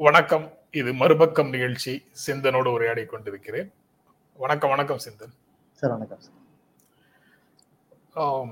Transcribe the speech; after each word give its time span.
வணக்கம். 0.00 0.44
இது 0.70 0.92
மறுபக்கம் 0.92 1.48
நிகழ்ச்சி. 1.48 1.92
சிந்தனோடு 2.26 2.72
உரையாடி 2.72 3.04
கொண்டிருக்கிறேன். 3.04 3.72
வணக்கம் 4.36 4.70
வணக்கம் 4.70 5.00
சிந்தன். 5.04 5.32
சார் 5.72 5.90
வணக்கம் 5.90 6.20
சார். 8.14 8.48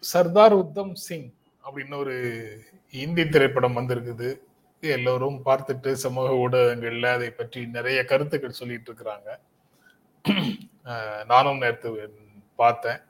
சர்தார் 0.00 0.52
உத்தம் 0.52 0.94
சிங் 0.94 1.32
அப்படின்னு 1.64 1.96
ஒரு 1.96 2.14
இந்தி 2.90 3.28
திரைப்படம் 3.28 3.76
வந்திருக்குது. 3.76 4.28
எல்லோரும் 4.80 5.40
பார்த்துட்டு 5.44 5.92
சமூக 5.92 6.28
ஊடகங்கள்ல 6.44 7.12
அதை 7.12 7.30
பற்றி 7.30 7.66
நிறைய 7.66 8.04
கருத்துக்கள் 8.04 8.58
சொல்லிட்டு 8.60 8.92
இருக்கிறாங்க. 8.92 9.38
நானும் 11.24 11.58
நேற்று 11.58 12.14
பார்த்தேன். 12.56 13.00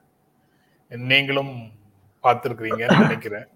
நீங்களும் 0.88 1.55
பார்த்திருக்கிறீங்கன்னு 2.23 3.00
நினைக்கிறேன். 3.00 3.46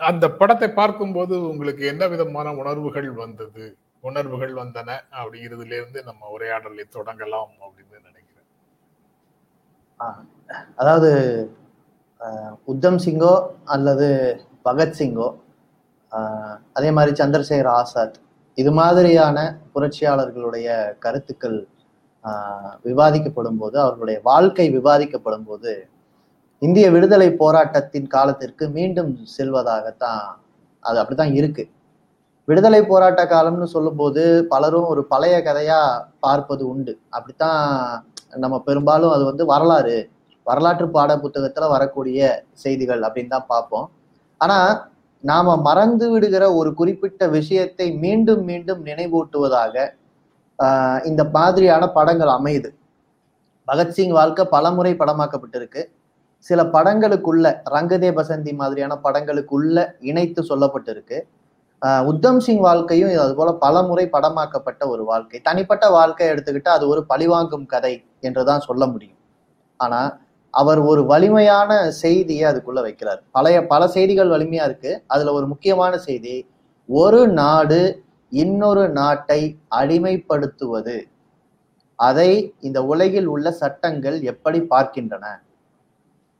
அந்த 0.00 0.24
படத்தை 0.40 0.68
பார்க்கும்போது 0.80 1.34
உங்களுக்கு 1.50 1.82
என்ன 1.92 2.04
விதமான 2.12 2.48
உணர்வுகள் 2.60 3.08
வந்தது? 3.22 3.64
உணர்வுகள் 4.04 4.52
வந்தன 4.60 4.90
அப்படிங்கிறதுல 5.20 5.76
இருந்து 5.80 6.00
நம்ம 6.08 6.28
உரையாடலை 6.34 6.84
தொடங்கலாம் 6.96 7.52
அப்படின்னு 7.64 7.98
நினைக்கிறேன். 8.08 8.48
அதாவது 10.80 11.10
உத்தம் 12.72 13.00
சிங்கோ 13.04 13.34
அல்லது 13.74 14.08
பகத்சிங்கோ 14.66 15.28
அதே 16.78 16.90
மாதிரி 16.96 17.12
சந்திரசேகர் 17.20 17.72
ஆசாத் 17.78 18.16
இது 18.58 18.70
மாதிரியான 18.78 19.38
புரட்சியாளர்களுடைய 19.74 20.68
கருத்துக்கள் 21.04 21.58
விவாதிக்கப்படும் 22.88 23.60
போது 23.60 23.76
அவர்களுடைய 23.84 24.18
வாழ்க்கை 24.30 24.66
விவாதிக்கப்படும் 24.76 25.46
போது 25.50 25.72
இந்திய 26.62 26.86
விடுதலை 26.94 27.28
போராட்டத்தின் 27.42 28.08
காலத்திற்கு 28.14 28.64
மீண்டும் 28.76 29.12
செல்வதாகத்தான் 29.36 30.24
அது 30.82 30.98
அப்படித்தான் 31.00 31.34
இருக்கு. 31.40 31.62
விடுதலை 32.48 32.80
போராட்ட 32.90 33.22
காலம்னு 33.32 33.66
சொல்லும்போது 33.74 34.22
பலரும் 34.52 34.88
ஒரு 34.92 35.02
பழைய 35.12 35.36
கதையா 35.48 35.80
பார்ப்பது 36.24 36.62
உண்டு. 36.72 36.92
அப்படித்தான் 37.16 37.60
நம்ம 38.42 38.56
பெரும்பாலும் 38.68 39.12
அது 39.16 39.24
வந்து 39.30 39.44
வரலாறு 39.52 39.96
வரலாற்று 40.46 40.86
பாட 40.96 41.10
புத்தகத்துல 41.22 41.66
வரக்கூடிய 41.74 42.20
செய்திகள் 42.62 43.02
அப்படின்னு 43.06 43.34
தான் 43.34 43.50
பார்ப்போம். 43.52 43.86
ஆனா 44.40 44.58
நாம 45.24 45.56
மறந்து 45.68 46.06
விடுகிற 46.12 46.44
ஒரு 46.58 46.70
குறிப்பிட்ட 46.80 47.22
விஷயத்தை 47.38 47.86
மீண்டும் 48.04 48.42
மீண்டும் 48.50 48.82
நினைவூட்டுவதாக 48.88 49.74
இந்த 51.10 51.22
மாதிரியான 51.36 51.84
படங்கள் 51.96 52.32
அமையுது. 52.38 52.70
பகத்சிங் 53.68 54.14
வாழ்க்கை 54.18 54.44
பலமுறை 54.54 54.92
படமாக்கப்பட்டிருக்கு. 55.02 55.82
சில 56.46 56.60
படங்களுக்குள்ள 56.74 57.46
ரங்கதே 57.74 58.10
பசந்தி 58.18 58.52
மாதிரியான 58.60 58.94
படங்களுக்குள்ள 59.04 59.84
இணைத்து 60.10 60.40
சொல்லப்பட்டிருக்கு. 60.50 61.18
உத்தம் 62.10 62.40
சிங் 62.46 62.62
வாழ்க்கையும் 62.66 63.10
அது 63.24 63.34
போல 63.38 63.50
பலமுறை 63.64 64.04
படமாக்கப்பட்ட 64.12 64.82
ஒரு 64.92 65.02
வாழ்க்கை. 65.10 65.38
தனிப்பட்ட 65.48 65.84
வாழ்க்கை 65.96 66.26
எடுத்துக்கிட்டு 66.32 66.70
அது 66.76 66.84
ஒரு 66.92 67.02
பழிவாங்கும் 67.12 67.66
கதை 67.66 67.94
என்றுதான் 68.20 68.66
சொல்ல 68.68 68.82
முடியும். 68.86 69.18
ஆனா 69.80 70.00
அவர் 70.54 70.80
ஒரு 70.90 71.02
வலிமையான 71.10 71.70
செய்தியை 72.02 72.44
அதுக்குள்ள 72.50 72.80
வைக்கிறார். 72.86 73.20
பழைய 73.36 73.58
பல 73.72 73.82
செய்திகள் 73.96 74.32
வலிமையா 74.34 74.64
இருக்கு. 74.70 74.92
அதுல 75.06 75.32
ஒரு 75.38 75.46
முக்கியமான 75.52 75.92
செய்தி 76.08 76.34
ஒரு 76.88 77.20
நாடு 77.40 77.80
இன்னொரு 78.32 78.84
நாட்டை 78.98 79.40
அடிமைப்படுத்துவது. 79.78 80.96
அதை 81.98 82.30
இந்த 82.60 82.78
உலகில் 82.92 83.30
உள்ள 83.34 83.46
சட்டங்கள் 83.62 84.18
எப்படி 84.32 84.60
பார்க்கின்றன? 84.74 85.26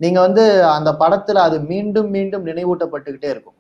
நீங்க 0.01 0.19
வந்து 0.27 0.45
அந்த 0.77 0.91
படத்துல 1.01 1.43
அது 1.49 1.57
மீண்டும் 1.73 2.11
மீண்டும் 2.17 2.45
நினைவூட்டப்பட்டுக்கிட்டே 2.51 3.31
இருக்கும். 3.35 3.57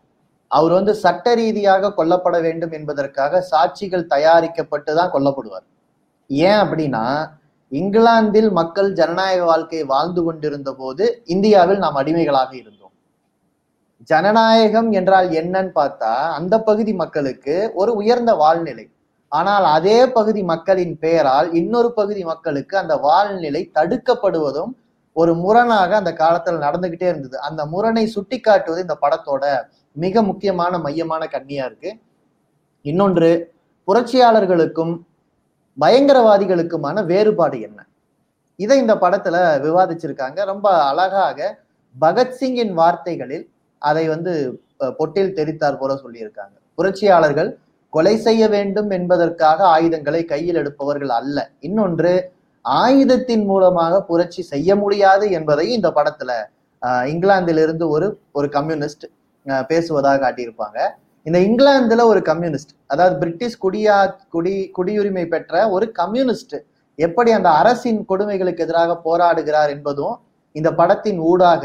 அவர் 0.51 0.73
வந்து 0.79 0.93
சட்ட 1.03 1.35
ரீதியாக 1.41 1.93
கொல்லப்பட 1.99 2.37
வேண்டும் 2.47 2.73
என்பதற்காக 2.79 3.43
சாட்சிகள் 3.51 4.11
தயாரிக்கப்பட்டு 4.15 4.93
தான் 4.99 5.13
கொல்லப்படுவார். 5.15 5.67
ஏன் 6.31 6.59
அப்படின்னா 6.63 7.05
இங்கிலாந்தில் 7.73 8.51
மக்கள் 8.61 8.89
ஜனநாயக 9.01 9.43
வாழ்க்கையை 9.51 9.85
வாழ்ந்து 9.95 10.23
கொண்டிருந்த 10.27 10.71
போது 10.81 11.05
இந்தியாவில் 11.35 11.83
நாம் 11.85 11.99
அடிமைகளாக 12.01 12.53
இருந்தோம். 12.63 12.95
ஜனநாயகம் 14.11 14.89
என்றால் 14.99 15.29
என்னன்னு 15.41 15.73
பார்த்தா 15.81 16.13
அந்த 16.39 16.55
பகுதி 16.69 16.93
மக்களுக்கு 17.03 17.55
ஒரு 17.81 17.93
உயர்ந்த 18.01 18.33
வாழ்நிலை. 18.43 18.87
ஆனால் 19.33 19.67
அதே 19.77 19.99
பகுதி 20.17 20.43
மக்களின் 20.53 20.95
பெயரால் 21.05 21.49
இன்னொரு 21.61 21.91
பகுதி 21.99 22.23
மக்களுக்கு 22.33 22.75
அந்த 22.83 22.95
வாழ்நிலை 23.07 23.63
தடுக்கப்படுவதும் 23.79 24.73
ஒரு 25.13 25.35
முரணாக 25.35 25.97
அந்த 25.97 26.13
காலத்துல 26.13 26.63
நடந்துகிட்டே 26.67 27.09
இருந்தது. 27.09 27.41
அந்த 27.41 27.67
முரணை 27.67 28.07
சுட்டி 28.07 28.41
காட்டுவது 28.41 28.83
இந்த 28.83 28.99
படத்தோட 29.01 29.63
மிக 29.93 30.23
முக்கியமான 30.23 30.79
மையமான 30.79 31.29
கண்ணியா 31.33 31.65
இருக்கு. 31.65 31.97
இன்னொன்று 32.83 33.53
புரட்சியாளர்களுக்கும் 33.87 35.01
பயங்கரவாதிகளுக்குமான 35.81 37.05
வேறுபாடு 37.05 37.61
என்ன? 37.61 37.87
இதை 38.57 38.79
இந்த 38.79 38.95
படத்துல 38.95 39.37
விவாதிச்சிருக்காங்க. 39.67 40.45
ரொம்ப 40.45 40.85
அழகாக 40.85 41.59
பகத்சிங்கின் 42.01 42.73
வார்த்தைகளில் 42.73 43.51
அதை 43.79 44.09
வந்து 44.09 44.63
பொட்டில் 44.79 45.37
தெரித்தார் 45.39 45.79
போல 45.79 45.95
சொல்லியிருக்காங்க. 45.95 46.57
புரட்சியாளர்கள் 46.75 47.59
கொலை 47.91 48.17
செய்ய 48.17 48.49
வேண்டும் 48.49 48.91
என்பதற்காக 48.91 49.65
ஆயுதங்களை 49.65 50.25
கையில் 50.25 50.55
எடுப்பவர்கள் 50.55 51.09
அல்ல. 51.09 51.51
இன்னொன்று 51.61 52.33
ஆயுதத்தின் 52.65 53.45
மூலமாக 53.51 53.95
புரட்சி 54.09 54.43
செய்ய 54.53 54.77
முடியாது 54.83 55.27
என்பதையும் 55.39 55.79
இந்த 55.79 55.91
படத்துல 55.99 56.33
இங்கிலாந்திலிருந்து 57.13 57.87
ஒரு 57.95 58.07
ஒரு 58.39 58.49
கம்யூனிஸ்ட் 58.57 59.07
பேசுவதாக 59.71 60.19
காட்டியிருப்பாங்க. 60.25 60.79
இந்த 61.27 61.39
இங்கிலாந்துல 61.47 62.05
ஒரு 62.13 62.21
கம்யூனிஸ்ட் 62.31 62.73
அதாவது 62.93 63.15
பிரிட்டிஷ் 63.23 63.61
குடியா 63.65 63.97
குடி 64.35 64.55
குடியுரிமை 64.77 65.25
பெற்ற 65.35 65.55
ஒரு 65.77 65.87
கம்யூனிஸ்ட் 66.01 66.57
எப்படி 66.99 67.31
அந்த 67.39 67.51
அரசின் 67.61 68.01
கொடுமைகளுக்கு 68.11 68.65
எதிராக 68.67 68.95
போராடுகிறார் 69.07 69.71
என்பதும் 69.77 70.15
இந்த 70.55 70.69
படத்தின் 70.81 71.21
ஊடாக 71.31 71.65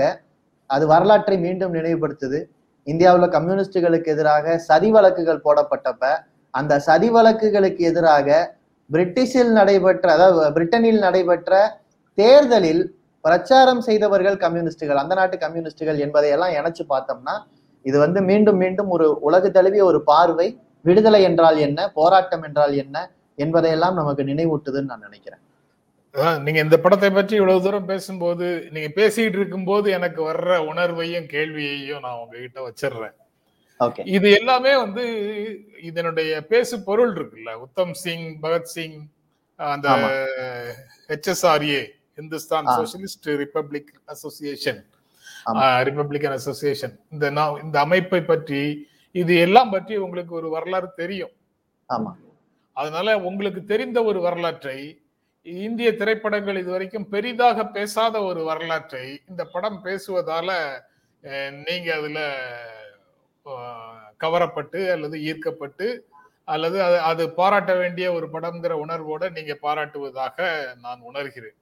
அது 0.70 0.84
வரலாற்றை 0.92 1.38
மீண்டும் 1.46 1.74
நினைவுபடுத்துது. 1.78 2.40
இந்தியாவில் 2.88 3.34
கம்யூனிஸ்டுகளுக்கு 3.36 4.10
எதிராக 4.16 4.56
சதி 4.68 4.90
வழக்குகள் 4.96 5.44
போடப்பட்டப்ப 5.46 6.06
அந்த 6.54 6.74
சதி 6.88 7.10
வழக்குகளுக்கு 7.16 7.82
எதிராக 7.92 8.28
பிரிட்டிஷில் 8.90 9.52
நடைபெற்ற 9.52 10.08
அதாவது 10.14 10.54
பிரிட்டனில் 10.56 11.00
நடைபெற்ற 11.00 11.54
தேர்தலில் 12.18 12.84
பிரச்சாரம் 13.24 13.82
செய்தவர்கள் 13.82 14.38
கம்யூனிஸ்டுகள். 14.38 15.00
அந்த 15.04 15.14
நாட்டு 15.16 15.38
கம்யூனிஸ்டுகள் 15.38 16.00
என்பதையெல்லாம் 16.06 16.54
இணைச்சு 16.60 16.84
பார்த்தோம்னா 16.94 17.36
இது 17.86 17.98
வந்து 18.00 18.20
மீண்டும் 18.22 18.58
மீண்டும் 18.58 18.90
ஒரு 18.90 19.08
உலகு 19.22 19.50
தழுவிய 19.52 19.84
ஒரு 19.86 20.00
பார்வை. 20.04 20.48
விடுதலை 20.86 21.22
என்றால் 21.24 21.58
என்ன? 21.58 21.80
போராட்டம் 21.94 22.44
என்றால் 22.44 22.74
என்ன? 22.84 22.96
என்பதையெல்லாம் 23.38 23.98
நமக்கு 24.00 24.24
நினைவூட்டுதுன்னு 24.24 24.92
நான் 24.92 25.06
நினைக்கிறேன். 25.08 25.42
அதான் 26.16 26.38
நீங்க 26.42 26.60
இந்த 26.60 26.78
படத்தை 26.78 27.10
பற்றி 27.10 27.36
இவ்வளவு 27.36 27.64
தூரம் 27.64 27.90
பேசும்போது 27.92 28.48
நீங்க 28.74 28.90
பேசிட்டு 29.00 29.38
இருக்கும்போது 29.40 29.88
எனக்கு 29.92 30.22
வர்ற 30.30 30.58
உணர்வையும் 30.72 31.28
கேள்வியையும் 31.34 32.04
நான் 32.06 32.20
உங்ககிட்ட 32.22 32.60
வச்சிடுறேன். 32.68 33.16
இது 34.16 34.28
எல்லாமே 34.32 34.74
வந்து 34.76 35.04
இதனுடைய 35.90 36.32
பேசு 36.52 36.76
பொருள் 36.88 37.14
இருக்குல்ல 37.18 37.54
உத்தம் 37.66 37.94
சிங் 38.04 38.28
பகத்சிங் 38.44 38.98
அந்த. 39.60 39.88
HSRA 41.10 41.82
Hindustan. 42.18 42.68
Socialist 42.76 43.28
republic 43.42 43.92
association. 44.14 44.82
Republican 45.88 46.36
association 46.38 46.94
இந்த 47.12 47.26
நான் 47.30 47.60
இந்த 47.64 47.78
அமைப்பை 47.80 48.22
பற்றி 48.24 48.62
இது 49.16 49.34
எல்லாம் 49.38 49.74
பற்றி 49.76 49.96
உங்களுக்கு 50.06 50.34
ஒரு 50.34 50.48
வரலாறு 50.56 50.90
தெரியும் 50.96 51.34
ஆமா 51.90 52.12
அதனால 52.78 53.10
உங்களுக்கு 53.30 53.62
தெரிந்த 53.66 54.00
ஒரு 54.04 54.20
வரலாற்றை 54.20 54.78
இந்திய 55.66 55.90
திரைப்படங்கள் 55.92 56.62
இதுவரைக்கும் 56.62 57.08
பெரிதாக 57.08 57.66
பேசாத 57.76 58.16
ஒரு 58.30 58.42
வரலாற்றை 58.44 59.06
இந்த 59.30 59.44
படம் 59.54 59.80
பேசுவதால 59.86 60.50
நீங்க 61.66 61.90
அதுல 61.96 62.20
கவரப்பட்டு 64.18 64.80
அல்லது 64.92 65.18
ஈர்க்கப்பட்டு 65.22 65.88
அல்லது 66.48 66.78
அது 66.84 66.98
அது 67.02 67.24
பாராட்ட 67.30 67.72
வேண்டிய 67.76 68.08
ஒரு 68.14 68.28
படம்ங்கிற 68.34 68.74
உணர்வோட 68.86 69.24
நீங்க 69.32 69.54
பாராட்டுவதாக 69.62 70.38
நான் 70.82 71.02
உணர்கிறேன். 71.02 71.58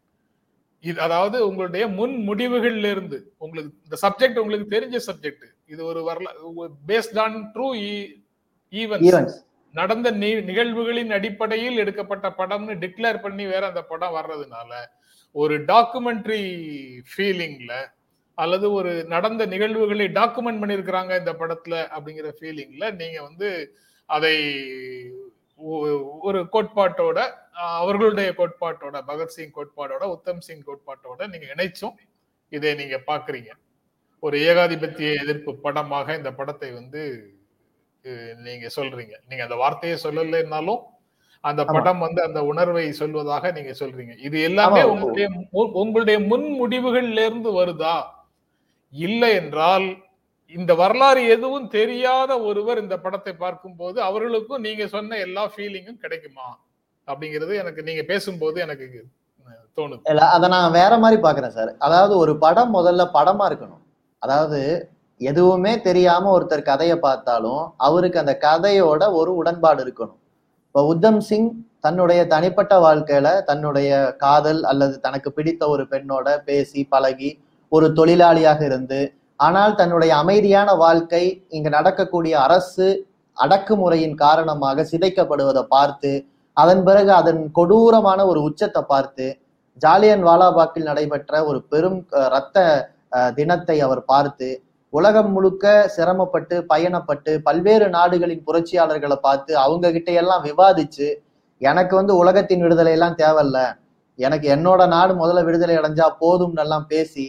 இது 0.83 0.99
அதாவது 1.01 1.37
உங்களுடைய 1.47 1.83
முன் 1.87 2.15
முடிவுகள்ல 2.29 2.89
இருந்து 2.91 3.17
உங்களுக்கு 3.37 3.71
இந்த 3.83 3.97
சப்ஜெக்ட் 4.01 4.39
உங்களுக்கு 4.39 4.67
தெரிஞ்ச 4.75 4.97
சப்ஜெக்ட் 5.05 5.45
இது 5.65 5.81
ஒரு 5.85 6.01
வரலாறு 6.03 6.67
based 6.87 7.19
on 7.19 7.37
true 7.55 7.67
even 8.73 9.03
events 9.03 9.37
நடந்த 9.73 10.07
நிகழ்வுகளின் 10.49 11.11
அடிப்படையில் 11.11 11.77
எடுக்கப்பட்ட 11.77 12.27
படம்னு 12.37 12.73
டிக்ளேர் 12.75 13.19
பண்ணி 13.21 13.45
வேற 13.45 13.63
அந்த 13.67 13.81
படம் 13.83 14.15
வர்றதுனால 14.15 14.71
ஒரு 15.35 15.55
டாக்குமெண்ட்ரி 15.65 16.41
ஃபீலிங்ல 17.09 17.73
அல்லது 18.37 18.67
ஒரு 18.71 18.91
நடந்த 19.07 19.43
நிகழ்வுகளை 19.45 20.07
டாக்குமெண்ட் 20.15 20.61
பண்ணியிருக்கிறாங்க 20.61 21.13
இந்த 21.19 21.33
படத்துல 21.41 21.75
அப்படிங்கிற 21.95 22.29
ஃபீலிங்ல 22.37 22.85
நீங்க 23.01 23.17
வந்து 23.21 23.49
அதை 24.09 24.35
ஒரு 26.23 26.39
கோட்பாட்டோட 26.53 27.19
அவர்களுடைய 27.77 28.29
கோட்பாட்டோட 28.39 28.97
பகத்சிங் 29.09 29.53
கோட்பாடோட 29.57 30.03
உத்தம் 30.15 30.41
சிங் 30.41 30.65
கோட்பாட்டோட 30.67 31.27
நீங்க 31.33 31.47
இணைச்சும் 31.53 31.95
இதை 32.51 32.71
நீங்க 32.81 32.97
பாக்குறீங்க 33.07 33.51
ஒரு 34.23 34.37
ஏகாதிபத்திய 34.49 35.07
எதிர்ப்பு 35.21 35.51
படமாக 35.63 36.15
இந்த 36.17 36.31
படத்தை 36.33 36.69
வந்து 36.71 37.01
நீங்க 38.45 38.67
சொல்றீங்க 38.77 39.15
நீங்க 39.29 39.43
அந்த 39.43 39.57
வார்த்தையை 39.61 39.97
சொல்லலைன்னாலும் 40.03 40.81
அந்த. 41.43 41.61
படம் 41.69 41.99
வந்து 41.99 42.21
அந்த 42.23 42.39
உணர்வை 42.49 42.85
சொல்வதாக 42.99 43.51
நீங்க 43.51 43.71
சொல்றீங்க 43.79 44.13
இது 44.27 44.37
எல்லாமே. 44.41 44.81
உங்களுடைய 44.93 45.27
உங்களுடைய 45.81 46.17
முன் 46.29 46.47
முடிவுகள்ல 46.59 47.25
இருந்து 47.27 47.51
வருதா 47.59 47.95
இல்லை 48.93 49.29
என்றால் 49.41 49.87
இந்த 50.53 50.71
வரலாறு 50.75 51.21
எதுவும் 51.35 51.67
தெரியாத 51.67 52.31
ஒருவர் 52.49 52.81
இந்த 52.81 52.95
படத்தை 52.99 53.33
பார்க்கும்போது 53.33 53.97
அவர்களுக்கும் 54.01 54.65
நீங்க 54.67 54.83
சொன்ன 54.87 55.17
எல்லா 55.17 55.43
ஃபீலிங்கும் 55.53 56.01
கிடைக்குமா? 56.03 56.47
அப்படிங்கிறது 57.07 57.53
எனக்கு 57.61 57.81
நீங்க 57.83 58.03
பேசும்போது 58.03 58.57
எனக்கு 58.61 58.85
தோணுது. 59.77 60.01
இல்ல 60.11 60.25
அதை 60.29 60.47
நான் 60.49 60.75
வேற 60.79 60.93
மாதிரி 60.97 61.17
பாக்குறேன் 61.21 61.55
சார். 61.57 61.71
அதாவது 61.77 62.13
ஒரு 62.17 62.33
படம் 62.37 62.73
முதல்ல 62.75 63.05
படமா 63.17 63.45
இருக்கணும். 63.49 63.83
அதாவது 64.21 64.59
எதுவுமே 65.21 65.73
தெரியாம 65.81 66.29
ஒருத்தர் 66.35 66.69
கதையை 66.69 66.97
பார்த்தாலும் 66.97 67.63
அவருக்கு 67.77 68.21
அந்த 68.23 68.33
கதையோட 68.47 69.03
ஒரு 69.19 69.31
உடன்பாடு 69.35 69.81
இருக்கணும். 69.85 70.19
இப்போ 70.67 70.83
உத்தம் 70.85 71.19
சிங் 71.21 71.49
தன்னுடைய 71.79 72.21
தனிப்பட்ட 72.27 72.73
வாழ்க்கையில 72.79 73.27
தன்னுடைய 73.43 73.89
காதல் 74.17 74.61
அல்லது 74.63 74.95
தனக்கு 74.99 75.29
பிடித்த 75.31 75.63
ஒரு 75.69 75.83
பெண்ணோட 75.91 76.27
பேசி 76.43 76.81
பழகி 76.83 77.29
ஒரு 77.73 77.87
தொழிலாளியாக 77.93 78.61
இருந்து 78.65 79.01
ஆனால் 79.39 79.73
தன்னுடைய 79.75 80.11
அமைதியான 80.15 80.69
வாழ்க்கை 80.75 81.23
இங்கு 81.49 81.69
நடக்கக்கூடிய 81.69 82.33
அரசு 82.39 82.87
அடக்குமுறையின் 83.37 84.17
காரணமாக 84.17 84.83
சிதைக்கப்படுவதை 84.83 85.63
பார்த்து 85.67 86.11
அதன் 86.57 86.83
பிறகு 86.83 87.11
அதன் 87.11 87.41
கொடூரமான 87.51 88.19
ஒரு 88.25 88.39
உச்சத்தை 88.41 88.81
பார்த்து 88.85 89.25
ஜாலியன் 89.81 90.23
வாலாபாக்கில் 90.23 90.89
நடைபெற்ற 90.89 91.39
ஒரு 91.45 91.59
பெரும் 91.71 91.99
இரத்த 92.23 92.27
ரத்த 92.33 92.57
தினத்தை 93.35 93.77
அவர் 93.81 94.01
பார்த்து 94.05 94.49
உலகம் 94.93 95.31
முழுக்க 95.31 95.65
சிரமப்பட்டு 95.93 96.55
பயணப்பட்டு 96.69 97.31
பல்வேறு 97.43 97.85
நாடுகளின் 97.89 98.43
புரட்சியாளர்களை 98.43 99.17
பார்த்து 99.19 99.51
அவங்க 99.61 99.91
கிட்ட 99.91 100.09
எல்லாம் 100.13 100.43
விவாதிச்சு 100.43 101.07
எனக்கு 101.61 101.93
வந்து 101.95 102.13
உலகத்தின் 102.15 102.63
விடுதலை 102.63 102.93
எல்லாம் 102.93 103.17
தேவையில்ல 103.17 103.59
எனக்கு 104.19 104.47
என்னோட 104.55 104.81
நாடு 104.87 105.13
முதல்ல 105.15 105.43
விடுதலை 105.43 105.75
அடைஞ்சா 105.77 106.07
போதும்னு 106.19 106.61
எல்லாம் 106.61 106.85
பேசி 106.89 107.25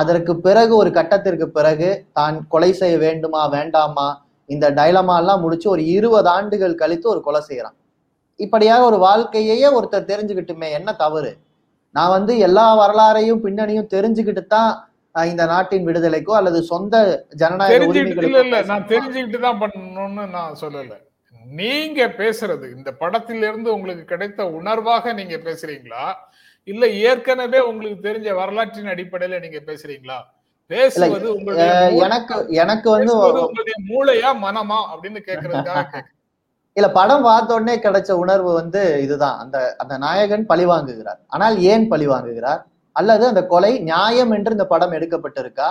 அதற்கு 0.00 0.32
பிறகு 0.46 0.72
ஒரு 0.76 0.90
கட்டத்திற்கு 0.98 1.46
பிறகு 1.58 1.88
தான் 2.12 2.36
கொலை 2.48 2.70
செய்ய 2.80 2.96
வேண்டுமா 3.04 3.42
வேண்டாமா 3.56 4.08
இந்த 4.48 4.66
டைலமா 4.78 5.14
எல்லாம் 5.22 5.42
முடிச்சு 5.44 5.68
ஒரு 5.74 5.82
இருபது 5.96 6.28
ஆண்டுகள் 6.36 6.80
கழித்து 6.82 7.06
ஒரு 7.14 7.20
கொலை 7.20 7.40
செய்யறான் 7.48 7.76
இப்படியாக 8.40 8.88
ஒரு 8.88 8.98
வாழ்க்கையே 9.06 9.68
ஒருத்தர் 9.76 10.10
தெரிஞ்சுக்கிட்டுமே 10.10 10.68
என்ன 10.78 10.90
தவறு? 11.04 11.32
நான் 11.94 12.14
வந்து 12.16 12.32
எல்லா 12.46 12.66
வரலாறையும் 12.80 13.42
பின்னணியும் 13.44 13.92
தெரிஞ்சுக்கிட்டு 13.94 14.42
தான் 14.46 14.70
இந்த 15.14 15.42
நாட்டின் 15.52 15.86
விடுதலைக்கோ 15.88 16.32
அல்லது 16.38 16.58
சொந்த 16.72 16.94
ஜனநாயக 17.42 17.86
உரிமைகளுக்கோ 17.90 18.62
நான் 18.72 18.88
தெரிஞ்சுக்கிட்டு 18.92 19.40
தான் 19.46 19.60
பண்ணணும்னு 19.62 20.24
நான் 20.36 20.58
சொல்லல. 20.62 20.92
நீங்க 21.44 22.00
பேசுறது 22.20 22.66
இந்த 22.76 22.90
படத்திலிருந்து 23.02 23.68
உங்களுக்கு 23.76 24.04
கிடைத்த 24.12 24.40
உணர்வாக 24.58 25.12
நீங்க 25.20 25.36
பேசுறீங்களா? 25.48 26.04
இல்ல 26.68 26.84
ஏற்கனவே 27.02 27.58
உங்களுக்கு 27.70 28.06
தெரிஞ்ச 28.08 28.28
வரலாற்றின் 28.38 28.92
அடிப்படையில 28.94 29.38
நீங்க 29.44 29.58
பேசுறீங்களா? 29.68 30.18
பேசுவது 30.70 31.28
எனக்கு 32.04 32.36
எனக்கு 32.62 32.88
வந்து 32.90 33.12
உங்களுடைய 33.42 33.76
மூளையா 33.90 34.30
மனமா 34.44 34.78
அப்படின்னு 34.92 35.20
கேக்குறதுக்காக. 35.28 35.90
இல்ல 36.76 36.88
படம் 36.90 37.22
பார்த்த 37.22 37.56
உடனே 37.56 37.74
கிடைச்ச 37.76 38.10
உணர்வு 38.22 38.50
வந்து 38.52 38.80
இதுதான். 39.04 39.36
அந்த 39.42 39.58
அந்த 39.78 39.94
நாயகன் 39.98 40.46
பழி 40.46 40.64
வாங்குகிறார். 40.66 41.20
ஆனால் 41.26 41.54
ஏன் 41.70 41.86
பழி 41.88 42.06
வாங்குகிறார்? 42.08 42.60
அல்லது 42.96 43.24
அந்த 43.26 43.42
கொலை 43.46 43.70
நியாயம் 43.82 44.32
என்று 44.36 44.54
இந்த 44.56 44.66
படம் 44.66 44.94
எடுக்கப்பட்டிருக்கா? 44.98 45.68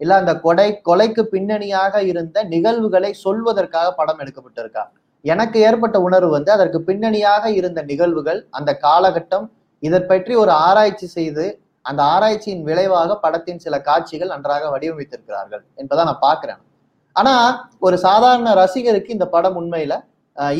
இல்ல 0.00 0.14
அந்த 0.16 0.32
கொலை 0.40 0.66
கொலைக்கு 0.88 1.22
பின்னணியாக 1.34 2.02
இருந்த 2.10 2.42
நிகழ்வுகளை 2.54 3.10
சொல்வதற்காக 3.24 3.86
படம் 4.00 4.20
எடுக்கப்பட்டிருக்கா? 4.20 4.84
எனக்கு 5.24 5.58
ஏற்பட்ட 5.60 5.96
உணர்வு 6.00 6.30
வந்து 6.30 6.50
அதற்கு 6.52 6.80
பின்னணியாக 6.82 7.44
இருந்த 7.60 7.80
நிகழ்வுகள் 7.82 8.40
அந்த 8.50 8.70
காலகட்டம் 8.82 9.46
இதை 9.82 10.00
பற்றி 10.10 10.34
ஒரு 10.42 10.52
ஆராய்ச்சி 10.66 11.06
செய்து 11.16 11.44
அந்த 11.84 12.00
ஆராய்ச்சியின் 12.14 12.64
விளைவாக 12.68 13.16
படத்தின் 13.24 13.60
சில 13.64 13.74
காட்சிகள் 13.88 14.32
நன்றாக 14.34 14.64
வடிவமைத்திருக்கிறார்கள் 14.74 15.62
என்பதை 15.80 16.02
நான் 16.08 16.24
பார்க்கிறேன். 16.26 16.60
ஆனா 17.16 17.34
ஒரு 17.86 17.96
சாதாரண 18.06 18.48
ரசிகருக்கு 18.62 19.14
இந்த 19.16 19.26
படம் 19.34 19.56
உண்மையில 19.60 19.94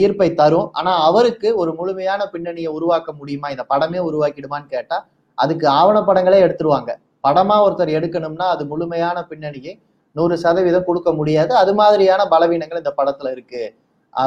ஈர்ப்பை 0.03 0.29
தரும். 0.41 0.69
ஆனா 0.79 0.93
அவருக்கு 1.09 1.49
ஒரு 1.63 1.73
முழுமையான 1.81 2.23
பின்னணியை 2.33 2.71
உருவாக்க 2.77 3.11
முடியுமா? 3.19 3.49
இந்த 3.55 3.65
படமே 3.73 4.01
உருவாக்கிடுமான்னு 4.09 4.73
கேட்டா 4.77 4.99
அதுக்கு 5.39 5.67
ஆவணப்படங்களே 5.81 6.39
எடுத்துருவாங்க. 6.47 6.91
படமா 7.27 7.57
ஒருத்தர் 7.67 7.97
எடுக்கணும்னா 7.99 8.47
அது 8.55 8.65
முழுமையான 8.73 9.19
பின்னணியை 9.31 9.75
நூறு 10.17 10.35
சதவீதம் 10.45 10.87
கொடுக்க 10.89 11.11
முடியாது. 11.19 11.53
அது 11.63 11.73
மாதிரியான 11.81 12.23
பலவீனங்கள் 12.33 12.83
இந்த 12.83 12.93
படத்துல 13.01 13.31
இருக்கு. 13.37 13.63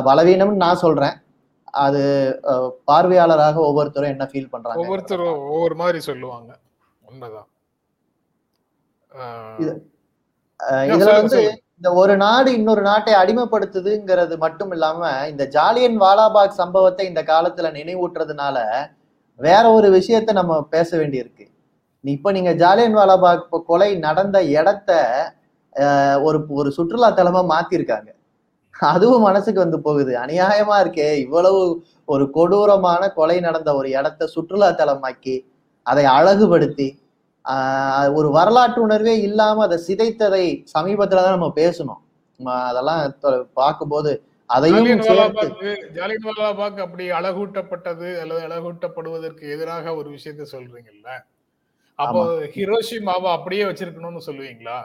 பலவீனம்னு 0.07 0.63
நான் 0.65 0.81
சொல்றேன். 0.85 1.15
அது 1.71 2.01
பார்வையாளராக 2.88 3.57
ஒவ்வொருத்தரும் 3.59 4.09
என்ன 4.09 4.25
ஃபீல் 4.31 4.50
பண்றாங்க 4.50 4.81
ஒவ்வொருத்தரும் 4.81 5.35
ஒவ்வொரு 5.50 5.75
மாதிரி 5.75 6.00
சொல்லுவாங்க. 6.00 6.51
உண்மைதான். 7.01 7.50
இதுல 10.91 11.12
வந்து. 11.19 11.41
இந்த 11.77 11.94
ஒரு 11.94 12.18
நாடு 12.18 12.53
இன்னொரு 12.53 12.81
நாட்டை 12.81 13.13
அடிமைப்படுத்துதுங்கிறது 13.13 14.38
மட்டும் 14.38 14.71
இல்லாம 14.71 15.27
இந்த 15.27 15.44
ஜாலியன் 15.47 15.97
வாலாபாக் 16.01 16.59
சம்பவத்தை 16.59 17.06
இந்த 17.07 17.23
காலத்துல 17.23 17.71
நினைவூட்டுறதுனால 17.79 18.57
வேற 19.39 19.63
ஒரு 19.71 19.89
விஷயத்த 19.89 20.31
நம்ம 20.31 20.62
பேச 20.63 20.97
வேண்டியிருக்கு. 20.97 21.45
இப்ப 22.03 22.31
நீங்க 22.31 22.53
ஜாலியன் 22.53 22.95
வாலாபாக் 22.95 23.44
இப்ப 23.44 23.63
கொலை 23.67 23.95
நடந்த 23.97 24.38
இடத்த 24.44 24.91
ஒரு 26.24 26.45
ஒரு 26.50 26.71
சுற்றுலா 26.71 27.09
தலமா 27.12 27.41
மாத்திருக்காங்க. 27.53 28.09
அதுவும் 28.75 29.25
மனசுக்கு 29.27 29.59
வந்து 29.63 29.79
போகுது. 29.81 30.12
அநியாயமா 30.23 30.75
இருக்கே 30.83 31.07
இவ்வளவு 31.25 31.62
ஒரு 32.07 32.25
கொடூரமான 32.38 33.03
கொலை 33.18 33.38
நடந்த 33.39 33.69
ஒரு 33.75 33.89
இடத்த 33.97 34.27
சுற்றுலா 34.35 34.69
தலமாக்கி 34.79 35.35
அதை 35.85 36.06
அழகுபடுத்தி 36.18 36.88
ஆஹ் 37.45 38.09
ஒரு 38.18 38.29
வரலாற்று 38.29 38.79
உணர்வே 38.81 39.13
இல்லாம 39.19 39.63
அதை 39.63 39.77
சிதைத்ததை 39.88 40.44
சமீபத்துல 40.73 41.23
தான் 41.25 41.38
நம்ம 41.38 41.51
பேசணும். 41.56 42.01
அதெல்லாம் 42.69 43.01
பார்க்கும்போது 43.59 44.12
அதையும் 44.50 44.77
ஜாலியன் 44.77 45.03
சேர்த்து 45.03 45.19
வாலாபாக் 45.19 45.94
ஜாலியன் 45.97 46.25
வாலாபாக் 46.27 46.79
அப்படி 46.85 47.06
அழகூட்டப்பட்டது 47.19 48.10
அல்லது 48.22 48.41
அழகூட்டப்படுவதற்கு 48.48 49.43
எதிராக 49.55 49.93
ஒரு 49.96 50.10
விஷயத்த 50.15 50.46
சொல்றீங்கல்ல? 50.53 51.10
அப்போ 52.00 52.22
ஹிரோஷிமாவை 52.55 53.29
அப்படியே 53.38 53.63
வச்சிருக்கணும்னு 53.69 54.22
சொல்லுவீங்களா? 54.27 54.79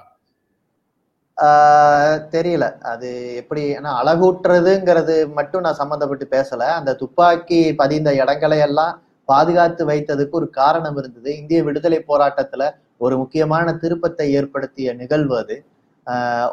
தெரியல. 2.34 2.66
அது 2.92 3.08
எப்படி 3.40 3.62
ஏன்னா 3.76 3.90
அழகூட்டுறதுங்கிறது 4.02 5.16
மட்டும் 5.38 5.64
நான் 5.66 5.80
சம்மந்தப்பட்டு 5.80 6.26
பேசல. 6.36 6.62
அந்த 6.78 6.94
துப்பாக்கி 7.02 7.60
பதிந்த 7.82 8.10
இடங்களை 8.22 8.58
எல்லாம் 8.68 8.94
பாதுகாத்து 9.28 9.82
வைத்ததுக்கு 9.92 10.38
ஒரு 10.40 10.48
காரணம் 10.60 10.98
இருந்தது. 11.00 11.30
இந்திய 11.40 11.60
விடுதலை 11.68 11.98
போராட்டத்துல 12.10 12.64
ஒரு 13.04 13.14
முக்கியமான 13.22 13.74
திருப்பத்தை 13.82 14.26
ஏற்படுத்திய 14.38 14.94
நிகழ்வு 15.02 15.34
அது. 15.42 15.56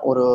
ஒரு 0.02 0.26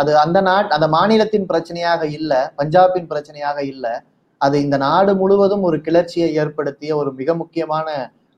அது 0.00 0.10
அந்த 0.24 0.38
நாட் 0.48 0.70
அந்த 0.76 0.86
மாநிலத்தின் 0.96 1.48
பிரச்சனையாக 1.52 2.02
இல்லை 2.18 2.40
பஞ்சாபின் 2.60 3.10
பிரச்சனையாக 3.12 3.58
இல்லை. 3.72 3.94
அது 4.40 4.56
இந்த 4.64 4.76
நாடு 4.86 5.12
முழுவதும் 5.20 5.66
ஒரு 5.68 5.78
கிளர்ச்சியை 5.86 6.28
ஏற்படுத்திய 6.42 6.90
ஒரு 6.96 7.10
மிக 7.20 7.34
முக்கியமான 7.34 7.88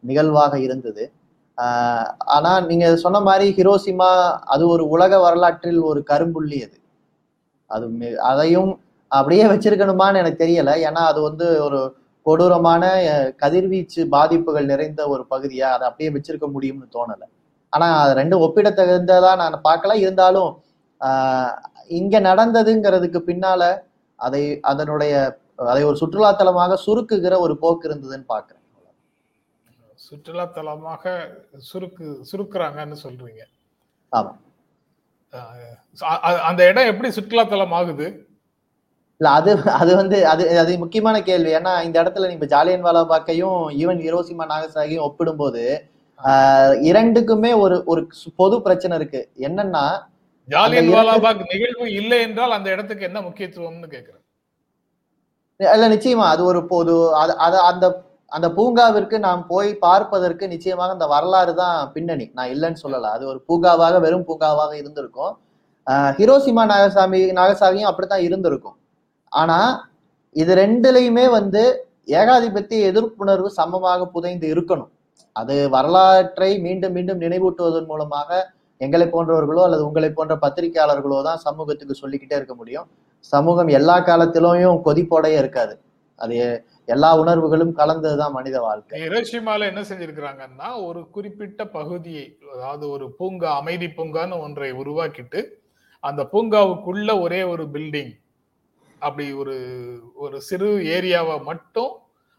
நிகழ்வாக 0.05 0.55
இருந்தது. 0.67 1.05
ஆனால் 2.35 2.67
நீங்கள் 2.71 3.01
சொன்ன 3.05 3.19
மாதிரி 3.29 3.47
ஹிரோசிமா 3.59 4.11
அது 4.53 4.65
ஒரு 4.75 4.85
உலக 4.95 5.13
வரலாற்றில் 5.25 5.81
ஒரு 5.91 6.01
கரும்புள்ளி 6.11 6.59
அது. 6.67 6.77
அது 7.71 7.87
அதையும் 8.31 8.71
அப்படியே 9.11 9.45
வச்சிருக்கணுமான்னு 9.53 10.21
எனக்கு 10.23 10.43
தெரியலை. 10.45 10.75
ஏன்னா 10.89 11.03
அது 11.11 11.21
வந்து 11.29 11.47
ஒரு 11.67 11.81
கொடூரமான 12.27 12.85
கதிர்வீச்சு 13.43 14.01
பாதிப்புகள் 14.15 14.71
நிறைந்த 14.73 15.03
ஒரு 15.13 15.23
பகுதியா 15.33 15.69
அதை 15.77 15.85
அப்படியே 15.89 16.11
வச்சிருக்க 16.17 16.47
முடியும்னு 16.57 16.89
தோணலை. 16.97 17.27
ஆனால் 17.73 17.95
அது 18.03 18.13
ரெண்டும் 18.21 18.45
ஒப்பிடத்தகுந்ததா 18.47 19.33
நான் 19.43 19.65
பார்க்கல. 19.69 19.95
இருந்தாலும் 20.05 20.51
இங்கே 22.01 22.19
நடந்ததுங்கிறதுக்கு 22.31 23.21
பின்னால 23.29 23.63
அதை 24.19 24.43
அதனுடைய 24.71 25.13
அதை 25.71 25.83
ஒரு 25.91 25.97
சுற்றுலாத்தலமாக 26.03 26.77
சுருக்குகிற 26.87 27.35
ஒரு 27.45 27.55
போக்கு 27.63 27.87
இருந்ததுன்னு 27.89 28.27
பார்க்குறேன். 28.35 28.60
சுற்றுலா 30.11 30.45
தலமாக 30.57 31.05
சுருக்கு 31.71 32.07
சுருக்குறாங்கன்னு 32.31 32.97
சொல்றீங்க. 33.05 33.43
அந்த 36.49 36.61
இடம் 36.71 36.91
எப்படி 36.93 37.11
சுற்றுலா 37.17 37.45
தலம் 37.45 37.77
ஆகுது? 37.79 38.07
இல்ல 39.21 39.31
அது 39.39 39.51
அது 39.81 39.93
வந்து 40.01 40.19
அது 40.29 40.45
அது 40.63 40.73
முக்கியமான 40.83 41.17
கேள்வி. 41.23 41.51
ஏன்னா 41.59 41.73
இந்த 41.87 41.97
இடத்துல 42.03 42.29
நீங்க 42.31 42.47
ஜாலியன் 42.55 42.87
வாலாபாக்கையும் 42.87 43.59
ஈவன் 43.81 44.03
ஹிரோசிமா 44.07 44.45
நாகசாகியும் 44.53 45.07
ஒப்பிடும்போது 45.07 45.65
ஆஹ் 46.21 46.75
இரண்டுக்குமே 46.91 47.51
ஒரு 47.65 47.77
ஒரு 47.87 48.01
பொது 48.41 48.57
பிரச்சனை 48.65 48.95
இருக்கு. 49.01 49.21
என்னன்னா 49.49 49.85
ஜாலியன் 50.49 50.93
வாலாபாக் 50.95 51.43
நிகழ்வு 51.53 51.87
இல்லை 51.93 52.19
என்றால் 52.27 52.57
அந்த 52.59 52.69
இடத்துக்கு 52.71 53.09
என்ன 53.09 53.19
முக்கியத்துவம்னு 53.21 53.91
கேக்குறேன். 53.95 54.17
இல்ல 55.61 55.87
நிச்சயமா 55.95 56.27
அது 56.35 56.43
ஒரு 56.51 56.61
பொது 56.67 56.95
அது 57.47 57.59
அந்த 57.71 57.87
அந்த 58.33 58.47
பூங்காவிற்கு 58.57 59.17
நாம் 59.27 59.43
போய் 59.53 59.71
பார்ப்பதற்கு 59.87 60.45
நிச்சயமாக 60.55 60.97
அந்த 60.97 61.07
வரலாறு 61.15 61.53
தான் 61.63 61.79
பின்னணி. 61.95 62.27
நான் 62.37 62.53
இல்லைன்னு 62.55 62.83
சொல்லல. 62.85 63.11
அது 63.17 63.25
ஒரு 63.33 63.41
பூங்காவாக 63.49 64.01
வெறும் 64.07 64.27
பூங்காவாக 64.29 64.73
இருந்திருக்கும். 64.81 65.35
ஹிரோசிமா 66.19 66.65
நாகசாமி 66.73 67.21
நாகசாமியும் 67.41 67.91
அப்படித்தான் 67.91 68.27
இருந்திருக்கும். 68.29 68.77
ஆனா 69.33 69.59
இது 70.37 70.53
ரெண்டுலையுமே 70.63 71.27
வந்து 71.39 71.63
ஏகாதிபத்திய 72.21 72.89
எதிர்ப்புணர்வு 72.91 73.49
சமமாக 73.61 74.07
புதைந்து 74.15 74.47
இருக்கணும். 74.55 74.91
அது 75.37 75.55
வரலாற்றை 75.75 76.51
மீண்டும் 76.67 76.95
மீண்டும் 76.97 77.21
நினைவூட்டுவதன் 77.25 77.91
மூலமாக 77.93 78.41
எங்களை 78.81 79.07
போன்றவர்களோ 79.15 79.63
அல்லது 79.67 79.83
உங்களை 79.89 80.11
போன்ற 80.19 80.35
பத்திரிகையாளர்களோ 80.45 81.19
தான் 81.29 81.41
சமூகத்துக்கு 81.47 81.95
சொல்லிக்கிட்டே 82.03 82.37
இருக்க 82.39 82.55
முடியும். 82.61 82.87
சமூகம் 83.33 83.71
எல்லா 83.79 83.97
காலத்திலும் 84.09 84.85
கொதிப்போடையே 84.87 85.39
இருக்காது. 85.43 85.75
அது 86.19 86.37
எல்லா 86.91 87.11
உணர்வுகளும் 87.21 87.73
கலந்ததுதான் 87.77 88.37
மனித 88.39 88.57
வாழ்க்கை. 88.61 89.01
ஹிரோஷிமால 89.05 89.67
என்ன 89.71 89.83
செஞ்சிருக்கிறாங்கன்னா 89.83 90.69
ஒரு 90.87 91.01
குறிப்பிட்ட 91.11 91.65
பகுதியை 91.77 92.27
அதாவது 92.55 92.85
ஒரு 92.91 93.07
பூங்கா 93.19 93.51
அமைதி 93.61 93.89
பூங்கான்னு 93.99 94.39
ஒன்றை 94.41 94.71
உருவாக்கிட்டு 94.83 95.41
அந்த 96.05 96.23
பூங்காவுக்குள்ள 96.33 97.11
ஒரே 97.21 97.41
ஒரு 97.53 97.65
பில்டிங் 97.75 98.13
அப்படி 99.03 99.27
ஒரு 99.43 99.57
ஒரு 100.15 100.37
சிறு 100.41 100.71
ஏரியாவை 100.97 101.37
மட்டும் 101.43 101.93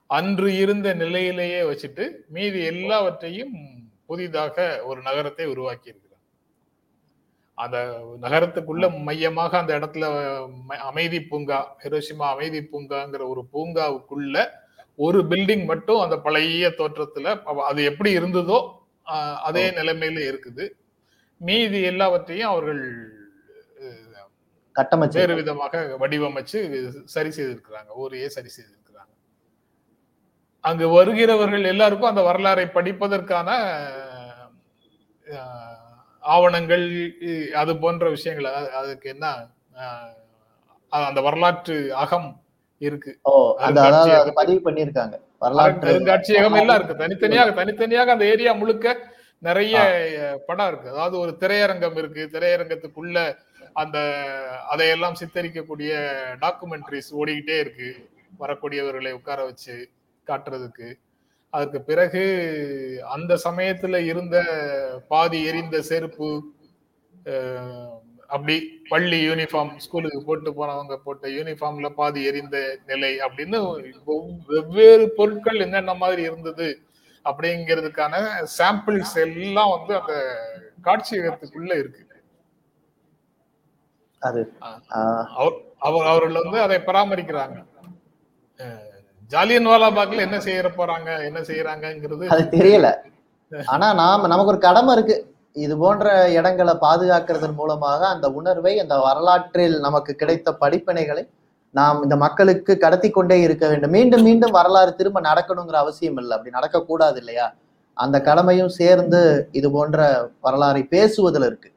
அன்று 0.10 0.50
இருந்த 0.63 0.89
நிலையிலேயே 0.93 1.62
வச்சுட்டு 1.63 2.05
மீதி 2.27 2.62
எல்லாவற்றையும் 2.72 3.55
புதிதாக 4.05 4.55
ஒரு 4.86 5.00
நகரத்தை 5.01 5.46
உருவாக்கியிருக்கு. 5.53 6.11
அந்த 7.63 7.77
நகரத்துக்குள்ள 8.24 8.86
மையமாக 9.08 9.53
அந்த 9.62 9.72
இடத்துல 9.80 10.06
அமைதி 10.89 11.20
பூங்கா 11.32 11.60
ஹிரோஷிமா 11.84 12.27
அமைதி 12.36 12.60
பூங்காங்கிற 12.72 13.24
ஒரு 13.34 13.44
பூங்காவுக்குள்ள 13.53 14.46
ஒரு 15.06 15.20
பில்டிங் 15.32 15.65
மட்டும் 15.72 16.01
அந்த 16.03 16.15
பழைய 16.25 16.70
தோற்றத்துல 16.80 17.34
அது 17.70 17.82
எப்படி 17.91 18.12
இருந்ததோ 18.20 18.60
அதே 19.48 19.63
நிலைமையில 19.77 20.20
இருக்குது. 20.32 20.65
மீதி 21.41 21.80
எல்லாவற்றையும் 21.91 22.51
அவர்கள் 22.51 22.82
கட்டமைச்சு 24.75 25.20
வேறு 25.22 25.34
விதமாக 25.39 25.80
வடிவமைச்சு 26.01 26.60
சரி 27.13 27.32
செய்திருக்கிறாங்க. 27.38 27.89
ஊரையே 28.01 28.27
சரி 28.36 28.50
செய்திருக்கிறாங்க. 28.56 29.12
அங்கு 30.63 30.86
வருகிறவர்கள் 30.98 31.72
எல்லாருக்கும் 31.74 32.12
அந்த 32.12 32.24
வரலாறை 32.30 32.65
படிப்பதற்கான 32.77 33.50
ஆவணங்கள் 36.34 36.86
அது 37.62 37.72
போன்ற 37.84 38.10
விஷயங்கள் 38.10 38.48
அதுக்கு 38.82 39.10
என்ன 39.10 39.25
அந்த 40.92 41.20
வரலாற்று 41.22 41.75
அகம் 42.04 42.30
இருக்கு. 42.88 43.12
பதிவு 44.40 44.60
பண்ணியிருக்காங்க. 44.66 45.16
வரலாற்று 45.44 45.90
அருங்காட்சியகம் 45.92 46.58
எல்லாம் 46.62 46.78
இருக்கு. 46.80 47.01
தனித்தனியாக 47.04 47.51
தனித்தனியாக 47.60 48.12
அந்த 48.12 48.25
ஏரியா 48.34 48.54
முழுக்க 48.62 48.96
நிறைய 49.48 49.75
படம் 50.48 50.68
இருக்கு. 50.72 50.90
அதாவது 50.90 51.16
ஒரு 51.20 51.32
திரையரங்கம் 51.40 51.98
இருக்கு. 52.01 52.24
திரையரங்கத்துக்குள்ள 52.34 53.18
அந்த 53.82 53.98
அதையெல்லாம் 54.74 55.20
சித்தரிக்கக்கூடிய 55.22 55.92
டாக்குமெண்ட்ரிஸ் 56.44 57.12
ஓடிக்கிட்டே 57.20 57.58
இருக்கு. 57.60 57.90
வரக்கூடியவர்களை 58.40 59.12
உட்கார 59.20 59.40
வச்சு 59.44 59.75
காட்டுறதுக்கு. 60.28 60.90
அதற்கு 61.53 61.81
பிறகு 61.81 62.22
அந்த 63.10 63.34
சமயத்துல 63.43 63.98
இருந்த 64.05 64.38
பாதி 65.08 65.39
எரிந்த 65.46 65.81
செருப்பு 65.81 66.29
அப்படி 68.29 68.55
பள்ளி 68.89 69.17
யூனிஃபார்ம் 69.27 69.74
ஸ்கூலுக்கு 69.77 70.20
போட்டு 70.24 70.51
போனவங்க 70.51 70.96
போட்ட 70.98 71.27
யூனிஃபார்ம்ல 71.29 71.89
பாதி 71.93 72.22
எரிந்த 72.25 72.58
நிலை 72.86 73.12
அப்படின்னு 73.20 73.58
வெவ்வேறு 74.50 75.05
பொருட்கள் 75.17 75.60
என்னென்ன 75.60 75.93
மாதிரி 75.96 76.22
இருந்தது 76.22 76.70
அப்படிங்கிறதுக்கான 77.25 78.13
சாம்பிள்ஸ் 78.58 79.15
எல்லாம் 79.24 79.74
வந்து 79.75 79.93
அந்த 80.00 80.13
காட்சியகத்துக்குள்ள 80.86 81.74
இருக்கு. 81.77 82.03
அது 84.22 84.41
ஆஹ், 84.62 85.25
அவர் 85.36 85.58
அவர் 85.79 86.08
அவர்கள் 86.08 86.41
வந்து 86.41 86.60
அதை 86.62 86.77
பராமரிக்கிறாங்க. 86.79 87.58
அஹ், 89.32 89.68
ஜாலியன் 89.68 90.20
என்ன 90.20 90.38
செய்யற 90.38 90.68
போறாங்க 90.78 91.26
என்ன 91.26 91.40
செய்யறாங்கங்கிறது 91.40 92.28
அது 92.28 92.44
தெரியல. 92.50 92.88
ஆனா 93.66 93.94
நாம 93.94 94.28
நமக்கு 94.28 94.48
ஒரு 94.48 94.58
கடமை 94.58 94.94
இருக்கு. 94.94 95.16
இது 95.52 95.78
போன்ற 95.78 96.32
இடங்களை 96.32 96.74
பாதுகாக்கிறதன் 96.82 97.56
மூலமாக 97.56 98.08
அந்த 98.08 98.32
உணர்வை 98.32 98.80
அந்த 98.80 99.00
வரலாற்றில் 99.00 99.80
நமக்கு 99.80 100.16
கிடைத்த 100.16 100.58
படிப்பினைகளை 100.62 101.24
நாம் 101.70 102.04
இந்த 102.04 102.16
மக்களுக்கு 102.16 102.78
கடத்தி 102.78 103.10
கொண்டே 103.10 103.42
இருக்க 103.42 103.68
வேண்டும். 103.68 103.92
மீண்டும் 103.92 104.22
மீண்டும் 104.22 104.52
வரலாறு 104.52 104.96
திரும்ப 104.96 105.22
நடக்கணுங்கிற 105.22 105.72
அவசியம் 105.72 106.18
இல்லை. 106.18 106.38
அப்படி 106.38 106.56
நடக்கக்கூடாது 106.58 107.16
இல்லையா? 107.16 107.54
அந்த 107.94 108.22
கடமையும் 108.22 108.70
சேர்ந்து 108.70 109.50
இது 109.52 109.72
போன்ற 109.72 110.30
வரலாறை 110.44 110.88
பேசுவதில் 110.88 111.44
இருக்கு. 111.44 111.72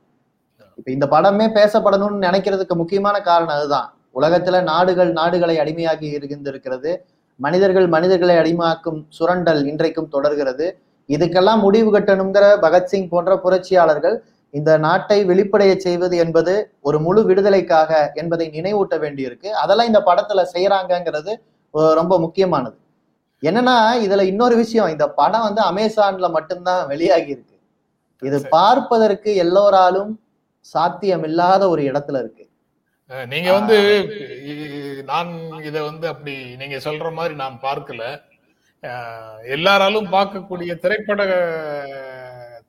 இப்ப 0.76 0.90
இந்த 0.90 1.06
படமே 1.06 1.46
பேசப்படணும்னு 1.54 2.26
நினைக்கிறதுக்கு 2.26 2.74
முக்கியமான 2.74 3.20
காரணம் 3.20 3.54
அதுதான். 3.54 3.94
உலகத்துல 4.14 4.62
நாடுகள் 4.62 5.12
நாடுகளை 5.12 5.58
அடிமையாகி 5.58 6.02
இருந்திருக்கிறது. 6.02 7.06
மனிதர்கள் 7.40 7.86
மனிதர்களை 7.94 8.34
அடிமையாக்கும் 8.42 9.00
சுரண்டல் 9.16 9.62
இன்றைக்கும் 9.70 10.12
தொடர்கிறது. 10.14 10.66
இதுக்கெல்லாம் 11.08 11.60
முடிவு 11.64 11.90
கட்டணுங்கிற 11.94 12.44
பகத்சிங் 12.64 13.10
போன்ற 13.12 13.32
புரட்சியாளர்கள் 13.44 14.16
இந்த 14.54 14.70
நாட்டை 14.84 15.18
வெளிப்படைய 15.30 15.72
செய்வது 15.84 16.16
என்பது 16.24 16.52
ஒரு 16.88 16.98
முழு 17.06 17.22
விடுதலைக்காக 17.28 17.90
என்பதை 18.20 18.46
நினைவூட்ட 18.56 18.94
வேண்டியிருக்கு. 19.04 19.48
அதெல்லாம் 19.62 19.90
இந்த 19.90 20.00
படத்துல 20.08 20.44
செய்யறாங்கங்கிறது 20.54 21.32
ரொம்ப 22.00 22.14
முக்கியமானது. 22.24 22.76
என்னன்னா 23.42 23.76
இதுல 24.04 24.24
இன்னொரு 24.32 24.56
விஷயம் 24.62 24.92
இந்த 24.94 25.06
படம் 25.20 25.46
வந்து 25.48 25.62
அமேசான்ல 25.70 26.28
மட்டும்தான் 26.36 26.82
வெளியாகி 26.92 27.30
இருக்கு 27.34 27.56
இது. 28.22 28.38
பார்ப்பதற்கு 28.56 29.30
எல்லோராலும் 29.44 30.12
சாத்தியம் 30.66 31.24
இல்லாத 31.28 31.62
ஒரு 31.72 31.82
இடத்துல 31.90 32.20
இருக்கு. 32.22 32.44
நீங்க 33.32 33.48
வந்து 33.56 33.76
நான் 35.04 35.30
இதை 35.62 35.80
வந்து 35.80 36.06
அப்படி 36.08 36.34
நீங்க 36.56 36.76
சொல்ற 36.86 37.12
மாதிரி 37.12 37.34
நான் 37.34 37.56
பார்க்கல. 37.62 38.02
எல்லாராலும் 39.46 40.08
பார்க்கக்கூடிய 40.14 40.72
திரைப்பட 40.78 41.22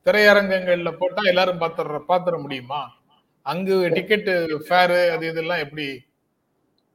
திரையரங்கங்கள்ல 0.06 0.90
போட்டா 1.00 1.22
எல்லாரும் 1.26 1.62
பாத்துற 1.62 2.00
பாத்துற 2.10 2.36
முடியுமா? 2.42 2.82
அங்கு 3.46 3.76
டிக்கெட் 3.90 4.30
ஃபேரு 4.68 5.00
அது 5.16 5.26
இதெல்லாம் 5.28 5.64
எப்படி? 5.66 5.88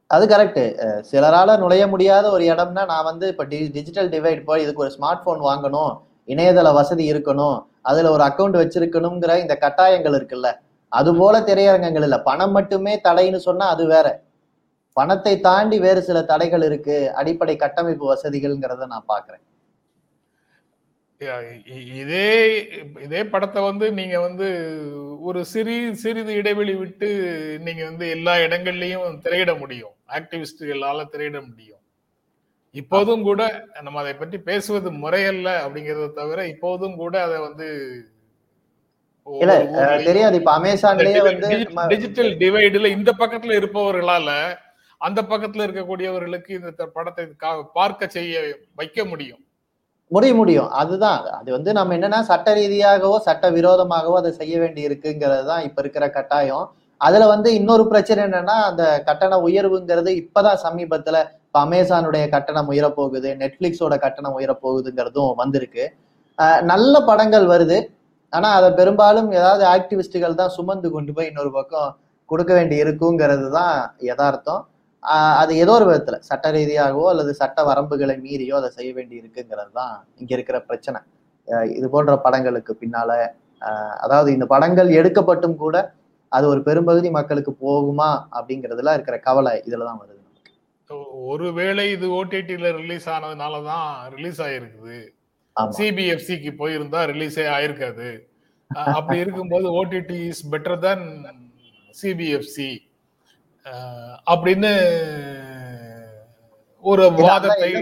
அது 0.09 0.23
கரெக்டு 0.27 0.63
சிலரால 1.11 1.57
நுழைய 1.57 1.83
முடியாத 1.87 2.25
ஒரு 2.31 2.43
இடம்னா 2.43 2.83
நான் 2.85 3.03
வந்து 3.03 3.25
இப்ப 3.27 3.43
டிஜிட்டல் 3.75 4.09
டிவைட் 4.09 4.41
போய் 4.45 4.63
இதுக்கு 4.63 4.83
ஒரு 4.85 4.93
ஸ்மார்ட் 4.97 5.23
போன் 5.23 5.45
வாங்கணும் 5.49 5.93
இணையதள 6.27 6.73
வசதி 6.73 7.13
இருக்கணும் 7.13 7.57
அதுல 7.81 8.11
ஒரு 8.11 8.23
அக்கவுண்ட் 8.23 8.59
வச்சிருக்கணுங்கிற 8.61 9.31
இந்த 9.39 9.53
கட்டாயங்கள் 9.63 10.17
இருக்குல்ல. 10.19 10.49
அது 10.91 11.09
போல 11.15 11.35
திரையரங்கங்கள் 11.39 12.05
இல்ல. 12.07 12.17
பணம் 12.21 12.51
மட்டுமே 12.51 12.93
தடைன்னு 13.03 13.39
சொன்னா 13.47 13.65
அது 13.67 13.83
வேற. 13.87 14.07
பணத்தை 14.97 15.33
தாண்டி 15.39 15.77
வேறு 15.79 16.01
சில 16.07 16.19
தடைகள் 16.31 16.63
இருக்கு 16.69 16.97
அடிப்படை 17.19 17.55
கட்டமைப்பு 17.55 18.05
வசதிகள்ங்கிறத 18.13 18.87
நான் 18.93 19.11
பாக்குறேன். 19.13 19.43
இதே 22.01 22.29
இதே 23.05 23.21
படத்தை 23.33 23.59
வந்து 23.67 23.85
நீங்க 23.97 24.15
வந்து 24.19 24.47
ஒரு 25.21 25.39
சிறி 25.51 25.75
சிறிது 26.03 26.31
இடைவெளி 26.33 26.73
விட்டு 26.75 27.09
நீங்க 27.65 27.81
வந்து 27.89 28.05
எல்லா 28.15 28.33
இடங்கள்லயும் 28.45 29.19
திரையிட 29.25 29.53
முடியும். 29.59 29.93
ஆக்டிவிஸ்டுகளால 30.17 31.05
திரையிட 31.11 31.37
முடியும். 31.49 31.81
இப்போதும் 32.75 33.23
கூட 33.27 33.41
நம்ம 33.81 33.99
அதை 33.99 34.13
பற்றி 34.13 34.37
பேசுவது 34.49 34.89
முறையல்ல 35.03 35.49
அப்படிங்கறத 35.65 36.09
தவிர 36.19 36.47
இப்போதும் 36.47 36.95
கூட 36.95 37.15
அதை 37.27 37.37
வந்து 37.39 37.67
இல்ல 39.27 39.55
தெரியாது. 40.05 40.35
இப்ப 40.41 40.51
அமேசான்லயே 40.59 41.21
வந்து 41.29 41.49
டிஜிட்டல் 41.93 42.31
டிவைடுல 42.43 42.91
இந்த 42.97 43.11
பக்கத்துல 43.19 43.57
இருப்பவர்களால 43.59 44.29
அந்த 45.01 45.21
பக்கத்துல 45.21 45.63
இருக்கக்கூடியவர்களுக்கு 45.67 46.51
இந்த 46.51 46.85
படத்தை 46.85 47.25
கா- 47.25 47.63
பார்க்க 47.73 48.07
செய்ய 48.07 48.57
வைக்க 48.75 49.05
முடியும். 49.05 49.39
முடிய 50.07 50.33
முடியும். 50.33 50.69
அதுதான். 50.69 51.25
அது 51.25 51.51
வந்து 51.51 51.73
நம்ம 51.73 51.95
என்னன்னா 51.97 52.21
சட்ட 52.21 52.55
ரீதியாகவோ 52.55 53.17
சட்ட 53.17 53.51
விரோதமாகவோ 53.51 54.15
அதை 54.15 54.31
செய்ய 54.31 54.59
வேண்டி 54.59 54.87
இருக்குங்கிறது 54.87 55.45
தான் 55.45 55.63
இப்ப 55.63 55.81
இருக்கிற 55.81 56.09
கட்டாயம். 56.09 56.71
அதுல 56.97 57.27
வந்து 57.27 57.53
இன்னொரு 57.53 57.87
பிரச்சனை 57.87 58.23
என்னன்னா 58.23 58.57
அந்த 58.69 59.01
கட்டண 59.05 59.37
உயர்வுங்கிறது 59.37 60.11
இப்பதான் 60.21 60.57
சமீபத்துல 60.63 61.17
இப்ப 61.45 61.65
அமேசானுடைய 61.65 62.29
கட்டணம் 62.29 62.71
உயரப்போகுது 62.71 63.29
நெட்ஃபிளிக்ஸோட 63.41 63.99
கட்டணம் 63.99 64.39
உயரப்போகுதுங்கிறதும் 64.39 65.35
வந்திருக்கு. 65.35 65.93
நல்ல 66.61 67.01
படங்கள் 67.01 67.45
வருது. 67.45 67.77
ஆனா 68.29 68.49
அதை 68.49 68.71
பெரும்பாலும் 68.71 69.31
ஏதாவது 69.31 69.63
ஆக்டிவிஸ்டுகள் 69.67 70.35
தான் 70.35 70.49
சுமந்து 70.49 70.91
கொண்டு 70.91 71.13
போய் 71.13 71.27
இன்னொரு 71.27 71.51
பக்கம் 71.51 71.97
கொடுக்க 72.25 72.53
வேண்டி 72.53 72.81
இருக்குங்கிறது 72.81 73.49
தான் 73.49 73.95
யதார்த்தம். 73.99 74.61
அது 75.37 75.57
ஏதோ 75.57 75.71
ஒரு 75.71 75.85
விதத்துல 75.87 76.17
சட்ட 76.21 76.51
ரீதியாகவோ 76.51 77.05
அல்லது 77.09 77.33
சட்ட 77.33 77.63
வரம்புகளை 77.63 78.15
மீறியோ 78.21 78.55
அதை 78.55 78.69
செய்ய 78.69 78.93
வேண்டி 78.93 79.21
இருக்குங்கிறது 79.21 79.71
தான் 79.71 79.93
இங்க 80.17 80.33
இருக்கிற 80.33 80.59
பிரச்சனை. 80.61 80.99
இது 81.71 81.89
போன்ற 81.89 82.15
படங்களுக்கு 82.17 82.77
பின்னால 82.81 83.11
அதாவது 83.99 84.29
இந்த 84.31 84.45
படங்கள் 84.45 84.89
எடுக்கப்பட்டும் 84.91 85.55
கூட 85.55 85.75
அது 86.31 86.47
ஒரு 86.47 86.63
பெரும்பகுதி 86.63 87.09
மக்களுக்கு 87.11 87.51
போகுமா 87.61 88.09
அப்படிங்கிறதுல 88.31 88.93
இருக்கிற 88.93 89.17
கவலை 89.19 89.63
இதுலதான் 89.65 90.01
வருது 90.01 90.19
ஒ- 90.89 91.09
ஒருவேளை 91.25 91.91
இது 91.91 92.07
ஓடிடில 92.11 92.71
ரிலீஸ் 92.75 93.09
ஆனதுனாலதான் 93.09 93.85
ரிலீஸ் 94.15 94.41
ஆயிருக்குது. 94.41 94.97
சிபிஎஃப்சிக்கு 95.75 96.51
போயிருந்தா 96.57 97.01
ரிலீஸே 97.11 97.45
ஆயிருக்காது. 97.55 98.09
அப்படி 98.93 99.19
இருக்கும்போது 99.19 99.67
OTT 99.77 100.19
is 100.27 100.43
better 100.51 100.79
than 100.79 101.01
CBFC 101.95 102.69
அப்படின்னு 104.31 104.99
ஒரு 106.81 107.11
வாதத்தை 107.11 107.73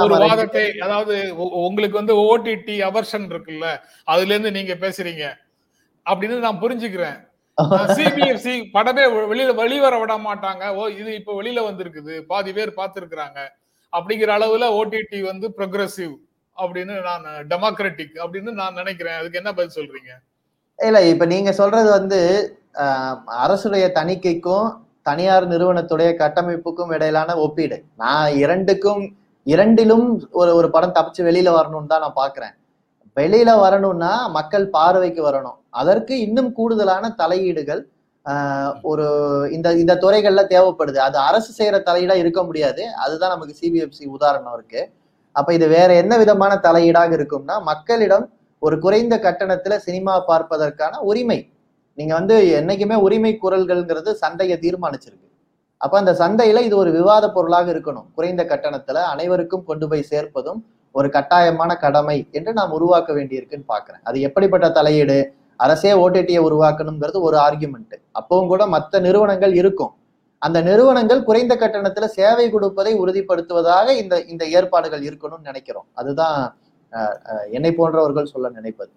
ஒரு 0.00 0.18
வாதத்தை 0.18 0.78
அதாவது 0.78 1.36
உங்களுக்கு 1.36 1.96
வந்து 1.96 2.14
ஓடிடி 2.14 2.82
அவர்ஷன் 2.82 3.30
இருக்குல்ல 3.30 3.76
அதுல 4.04 4.34
இருந்து 4.34 4.50
நீங்க 4.50 4.74
பேசுறீங்க. 4.74 5.34
அப்படின்னு 6.10 6.38
நான் 6.38 6.60
புரிஞ்சுக்கிறேன். 6.60 7.30
சிபிஎஃப்சி 7.62 8.64
படமே 8.74 9.04
வெ- 9.06 9.28
வெளியில 9.28 9.54
வெளிவர 9.54 9.98
விட 9.98 10.18
மாட்டாங்க. 10.18 10.74
ஓ 10.74 10.86
இது 10.86 11.14
இப்ப 11.14 11.42
வெளியில 11.42 11.56
வந்திருக்குது 11.56 12.20
பாதி 12.20 12.52
பேர் 12.52 12.72
பார்த்திருக்கிறாங்க. 12.76 13.48
அப்படிங்கிற 13.92 14.34
அளவுல 14.36 14.72
ஓடிடி 14.72 15.20
வந்து 15.20 15.52
ப்ரோக்ரசிவ் 15.56 16.14
அப்படின்னு 16.56 17.02
நான் 17.02 17.24
டெமோக்ராட்டிக் 17.24 18.14
அப்படின்னு 18.14 18.52
நான் 18.52 18.74
நினைக்கிறேன். 18.74 19.14
அதுக்கு 19.14 19.36
என்ன 19.36 19.52
பதில் 19.52 19.84
சொல்றீங்க? 19.84 20.10
இல்ல 20.84 21.02
இப்ப 21.02 21.24
நீங்க 21.24 21.52
சொல்றது 21.52 21.90
வந்து 21.90 22.52
அரசுடைய 23.26 23.90
தணிக்கைக்கும் 23.94 24.90
தனியார் 25.08 25.46
நிறுவனத்துடைய 25.52 26.10
கட்டமைப்புக்கும் 26.22 26.92
இடையிலான 26.96 27.30
ஒப்பீடு. 27.44 27.76
நான் 28.02 28.28
இரண்டுக்கும் 28.42 29.02
இரண்டிலும் 29.46 30.06
ஒரு 30.40 30.50
ஒரு 30.58 30.68
படம் 30.74 30.96
தப்பிச்சு 30.96 31.22
வெளியில 31.28 31.52
வரணும்னு 31.58 31.92
தான் 31.92 32.04
நான் 32.04 32.20
பாக்குறேன். 32.22 32.54
வெளியில 33.16 33.50
வரணும்னா 33.62 34.12
மக்கள் 34.36 34.66
பார்வைக்கு 34.76 35.22
வரணும். 35.28 35.58
அதற்கு 35.80 36.14
இன்னும் 36.26 36.50
கூடுதலான 36.58 37.10
தலையீடுகள் 37.22 37.82
ஒரு 38.90 39.06
இந்த 39.56 39.68
இந்த 39.82 39.94
துறைகள்ல 40.02 40.42
தேவைப்படுது. 40.52 40.98
அது 41.06 41.16
அரசு 41.28 41.50
செய்யற 41.58 41.76
தலையீடா 41.88 42.16
இருக்க 42.22 42.40
முடியாது. 42.48 42.82
அதுதான் 43.04 43.34
நமக்கு 43.34 43.54
சிபிஎஃப்சி 43.60 44.04
உதாரணம் 44.16 44.54
இருக்கு. 44.58 44.82
அப்ப 45.36 45.48
இது 45.58 45.66
வேற 45.76 45.90
என்ன 46.02 46.14
விதமான 46.22 46.52
தலையீடாக 46.66 47.12
இருக்கும்னா 47.18 47.56
மக்களிடம் 47.70 48.26
ஒரு 48.62 48.76
குறைந்த 48.84 49.14
கட்டணத்துல 49.26 49.76
சினிமா 49.86 50.14
பார்ப்பதற்கான 50.30 51.00
உரிமை. 51.10 51.38
நீங்க 51.98 52.12
வந்து 52.18 52.36
என்னைக்குமே 52.58 52.96
உரிமை 53.06 53.32
குரல்கள்ங்கிறது 53.42 54.10
சந்தையை 54.22 54.56
தீர்மானிச்சிருக்கு. 54.64 55.28
அப்ப 55.80 55.94
அந்த 56.00 56.12
சந்தையில 56.20 56.60
இது 56.66 56.76
ஒரு 56.82 56.90
விவாத 56.96 57.24
பொருளாக 57.36 57.66
இருக்கணும். 57.74 58.06
குறைந்த 58.16 58.42
கட்டணத்துல 58.50 58.98
அனைவருக்கும் 59.12 59.64
கொண்டு 59.70 59.86
போய் 59.90 60.10
சேர்ப்பதும் 60.10 60.60
ஒரு 60.94 61.08
கட்டாயமான 61.16 61.72
கடமை 61.84 62.16
என்று 62.38 62.52
நாம் 62.58 62.74
உருவாக்க 62.78 63.10
வேண்டியிருக்குன்னு 63.18 63.66
பாக்குறேன். 63.74 64.02
அது 64.08 64.18
எப்படிப்பட்ட 64.28 64.66
தலையீடு? 64.78 65.18
அரசே 65.60 65.92
ஓடிடியை 66.04 66.40
உருவாக்கணுங்கிறது 66.48 67.18
ஒரு 67.28 67.36
ஆர்குமெண்ட் 67.46 67.96
அப்பவும் 68.20 68.50
கூட 68.52 68.62
மற்ற 68.74 69.00
நிறுவனங்கள் 69.06 69.54
இருக்கும். 69.60 69.92
அந்த 70.42 70.58
நிறுவனங்கள் 70.68 71.26
குறைந்த 71.28 71.54
கட்டணத்துல 71.62 72.06
சேவை 72.18 72.46
கொடுப்பதை 72.50 72.92
உறுதிப்படுத்துவதாக 73.02 73.88
இந்த 74.02 74.14
இந்த 74.32 74.44
ஏற்பாடுகள் 74.58 75.04
இருக்கணும்னு 75.08 75.48
நினைக்கிறோம். 75.50 75.88
அதுதான் 76.00 76.38
என்னை 77.56 77.72
போன்றவர்கள் 77.78 78.32
சொல்ல 78.32 78.48
நினைப்பது. 78.58 78.92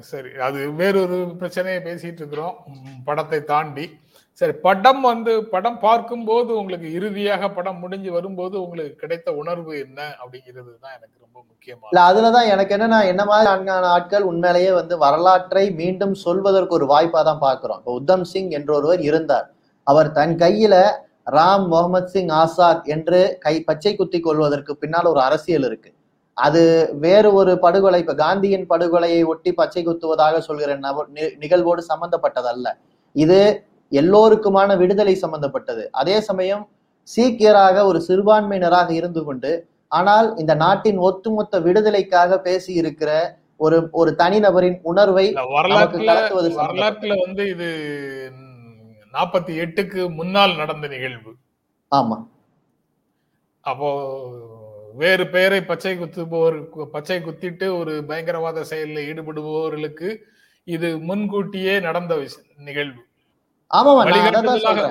சரி. 0.00 0.30
அது 0.38 0.70
வேறொரு 0.72 1.34
பிரச்சனையை 1.38 1.80
பேசிட்டு 1.80 2.20
இருக்கிறோம். 2.22 2.56
படத்தை 3.04 3.44
தாண்டி. 3.44 3.86
சரி 4.40 4.52
படம் 4.52 5.00
வந்து 5.00 5.44
படம் 5.44 5.78
பார்க்கும்போது 5.78 6.56
உங்களுக்கு 6.56 6.92
இறுதியாக 6.92 7.48
படம் 7.50 7.78
முடிஞ்சு 7.78 8.10
வரும்போது 8.10 8.62
உங்களுக்கு 8.62 8.96
கிடைத்த 8.96 9.32
உணர்வு 9.32 9.78
என்ன 9.78 10.00
அப்படிங்கிறது 10.22 10.72
தான் 10.80 10.94
எனக்கு 10.96 11.16
ரொம்ப 11.20 11.38
இல்ல 11.92 12.00
அதுலதான் 12.00 12.46
எனக்கு 12.46 12.76
என்னன்னா 12.76 13.06
என்ன 13.06 13.24
மாதிரி 13.24 13.70
ஆட்கள் 13.86 14.22
உண்மையிலேயே 14.22 14.70
வந்து 14.70 14.98
வரலாற்றை 14.98 15.70
மீண்டும் 15.70 16.14
சொல்வதற்கு 16.14 16.74
ஒரு 16.74 16.86
வாய்ப்பா 16.86 17.22
தான் 17.22 17.40
பாக்குறோம் 17.40 17.78
இப்போ 17.78 17.92
உத்தம் 17.92 18.24
சிங் 18.24 18.50
என்ற 18.50 18.74
ஒருவர் 18.74 19.00
இருந்தார். 19.00 19.54
அவர் 19.82 20.12
தன் 20.12 20.36
கையில 20.36 20.74
ராம் 21.32 21.66
முகமது 21.66 22.08
சிங் 22.08 22.28
ஆசாத் 22.28 22.84
என்று 22.84 23.38
கை 23.40 23.62
பச்சை 23.62 23.96
குத்தி 23.96 24.20
கொள்வதற்கு 24.20 24.76
பின்னால் 24.76 25.04
ஒரு 25.04 25.20
அரசியல் 25.20 25.62
இருக்கு. 25.62 25.90
அது 26.36 26.62
வேறு 27.00 27.28
ஒரு 27.32 27.52
படுகொலை 27.58 28.00
இப்ப 28.00 28.14
காந்தியின் 28.14 28.66
படுகொலையை 28.66 29.20
ஒட்டி 29.22 29.52
பச்சை 29.52 29.82
குத்துவதாக 29.84 30.38
சொல்கிற 30.38 30.70
நிகழ்வோடு 31.42 31.82
சம்பந்தப்பட்டதல்ல. 31.92 32.66
இது 33.14 33.38
எல்லோருக்குமான 33.92 34.70
விடுதலை 34.76 35.14
சம்பந்தப்பட்டது. 35.14 35.84
அதே 35.90 36.16
சமயம் 36.20 36.64
சீக்கியராக 37.08 37.84
ஒரு 37.84 37.98
சிறுபான்மையினராக 38.08 38.90
இருந்து 38.90 39.24
கொண்டு 39.24 39.50
ஆனால் 39.92 40.28
இந்த 40.36 40.52
நாட்டின் 40.54 40.98
ஒட்டுமொத்த 41.08 41.60
விடுதலைக்காக 41.60 42.38
பேசி 42.40 42.72
இருக்கிற 42.72 43.10
ஒரு 43.56 43.76
ஒரு 43.92 44.10
தனிநபரின் 44.18 44.78
உணர்வை 44.82 45.26
சம்பந்தப்பட்டது. 45.26 46.48
வரலாற்றுல 46.62 47.14
வந்து 47.26 47.44
இது 47.54 47.68
நாற்பத்தி 49.14 49.52
எட்டுக்கு 49.64 50.00
முன்னால் 50.10 50.54
நடந்த 50.56 50.86
நிகழ்வு. 50.88 51.32
ஆமா. 51.92 52.18
அப்போ 53.64 53.88
வேறு 55.00 55.24
பெயரை 55.34 55.60
பச்சை 55.70 55.92
குத்துபவர் 56.00 56.56
பச்சை 56.94 57.18
குத்திட்டு 57.20 57.66
ஒரு 57.78 57.92
பயங்கரவாத 58.10 58.64
செயலில் 58.70 59.06
ஈடுபடுபவர்களுக்கு 59.10 60.08
இது 60.66 60.88
முன்கூட்டியே 61.08 61.74
நடந்த 61.86 62.14
நிகழ்வு. 62.68 63.00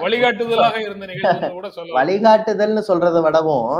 வழிகாட்டுதலாக 0.03 0.75
இருந்த 0.85 1.05
நிகழ்வு 1.11 1.51
கூட 1.53 1.69
வழிகாட்டுதல்னு 1.99 2.83
சொல்றதை 2.89 3.21
விடவும் 3.27 3.71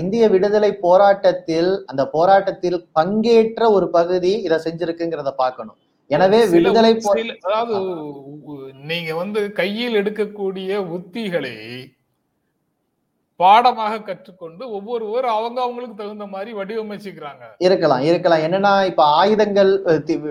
இந்திய 0.00 0.24
விடுதலை 0.34 0.70
போராட்டத்தில் 0.86 1.70
அந்த 1.90 2.02
போராட்டத்தில் 2.16 2.78
பங்கேற்ற 2.98 3.62
ஒரு 3.76 3.86
பகுதி 3.96 4.32
இதை 4.46 4.58
செஞ்சிருக்குங்கிறத 4.66 5.30
பார்க்கணும். 5.42 5.78
எனவே 6.10 6.40
விடுதலை 6.52 6.92
அதாவது 7.46 7.78
நீங்க 8.90 9.10
வந்து 9.22 9.40
கையில் 9.60 9.98
எடுக்கக்கூடிய 10.00 10.78
உத்திகளை 10.96 11.54
பாடமாக 13.40 13.94
கற்றுக்கொண்டு 14.08 14.62
ஒவ்வொருவர் 14.76 15.26
அவங்க 15.34 15.58
அவங்களுக்கு 15.64 15.96
தகுந்த 16.00 16.26
மாதிரி 16.34 16.50
வடிவமைச்சுக்கிறாங்க. 16.58 17.44
இருக்கலாம் 17.66 18.04
இருக்கலாம். 18.10 18.44
என்னன்னா 18.46 18.72
இப்ப 18.90 19.02
ஆயுதங்கள் 19.20 19.70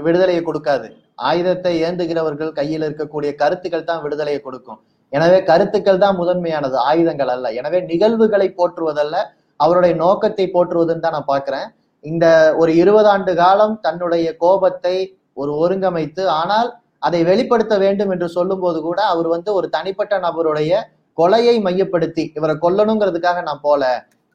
விடுதலையை 0.08 0.42
கொடுக்காது. 0.50 0.88
ஆயுதத்தை 1.30 1.74
ஏந்துகிறவர்கள் 1.88 2.52
கையில் 2.60 2.86
இருக்கக்கூடிய 2.88 3.30
கருத்துக்கள் 3.42 3.88
தான் 3.90 4.02
விடுதலையை 4.06 4.42
கொடுக்கும். 4.48 4.80
எனவே 5.14 5.40
கருத்துக்கள் 5.52 6.04
தான் 6.04 6.20
முதன்மையானது 6.22 6.78
ஆயுதங்கள் 6.90 7.32
அல்ல. 7.36 7.48
எனவே 7.60 7.80
நிகழ்வுகளை 7.92 8.48
போற்றுவதல்ல 8.60 9.18
அவருடைய 9.60 9.94
நோக்கத்தை 10.04 10.46
போற்றுவதுன்னு 10.56 11.06
தான் 11.06 11.18
நான் 11.18 11.32
பாக்குறேன் 11.34 11.68
இந்த 12.04 12.26
ஒரு 12.62 12.72
இருபது 12.82 13.10
ஆண்டு 13.14 13.32
காலம் 13.42 13.74
தன்னுடைய 13.86 14.28
கோபத்தை 14.44 14.96
ஒரு 15.42 15.52
ஒருங்கமைத்து 15.64 16.24
ஆனால் 16.40 16.70
அதை 17.08 17.20
வெளிப்படுத்த 17.30 17.74
வேண்டும் 17.84 18.12
என்று 18.14 18.28
சொல்லும்போது 18.36 18.80
கூட 18.86 19.00
அவர் 19.14 19.28
வந்து 19.36 19.50
ஒரு 19.58 19.68
தனிப்பட்ட 19.76 20.16
நபருடைய 20.26 20.72
கொலையை 21.18 21.56
மையப்படுத்தி 21.68 22.24
இவரை 22.38 22.56
கொல்லணுங்கிறதுக்காக 22.64 23.42
நான் 23.50 23.64
போல 23.68 23.84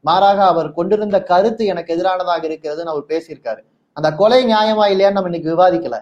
மாறாக 0.05 0.41
அவர் 0.53 0.69
கொண்டிருந்த 0.79 1.19
கருத்து 1.31 1.63
எனக்கு 1.73 1.93
எதிரானதாக 1.95 2.43
இருக்கிறதுன்னு 2.49 2.93
அவர் 2.95 3.11
பேசியிருக்காரு. 3.13 3.61
அந்த 3.97 4.09
கொலை 4.21 4.41
நியாயமா 4.53 4.85
இல்லையான்னு 4.93 5.17
நம்ம 5.19 5.31
இன்னைக்கு 5.31 5.53
விவாதிக்கல. 5.55 5.97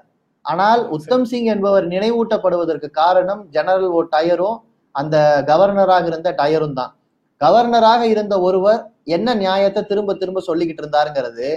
ஆனால் 0.45 0.83
உத்தம் 0.97 1.27
சிங் 1.31 1.51
என்பவர் 1.55 1.87
நினைவூட்டப்படுவதற்கு 1.95 2.89
காரணம் 3.01 3.43
ஜெனரல் 3.57 3.91
ஓ 3.99 4.01
டயரும் 4.15 4.59
அந்த 4.95 5.17
கவர்னராக 5.51 6.07
இருந்த 6.11 6.31
டயரும் 6.41 6.77
தான். 6.81 6.93
கவர்னராக 7.41 8.03
இருந்த 8.15 8.35
ஒருவர் 8.47 8.81
என்ன 9.17 9.35
நியாயத்தை 9.43 9.83
திரும்ப 9.91 10.15
திரும்ப 10.23 10.41
சொல்லிக்கிட்டு 10.49 10.83
இருந்தாருங்கிறது 10.85 11.49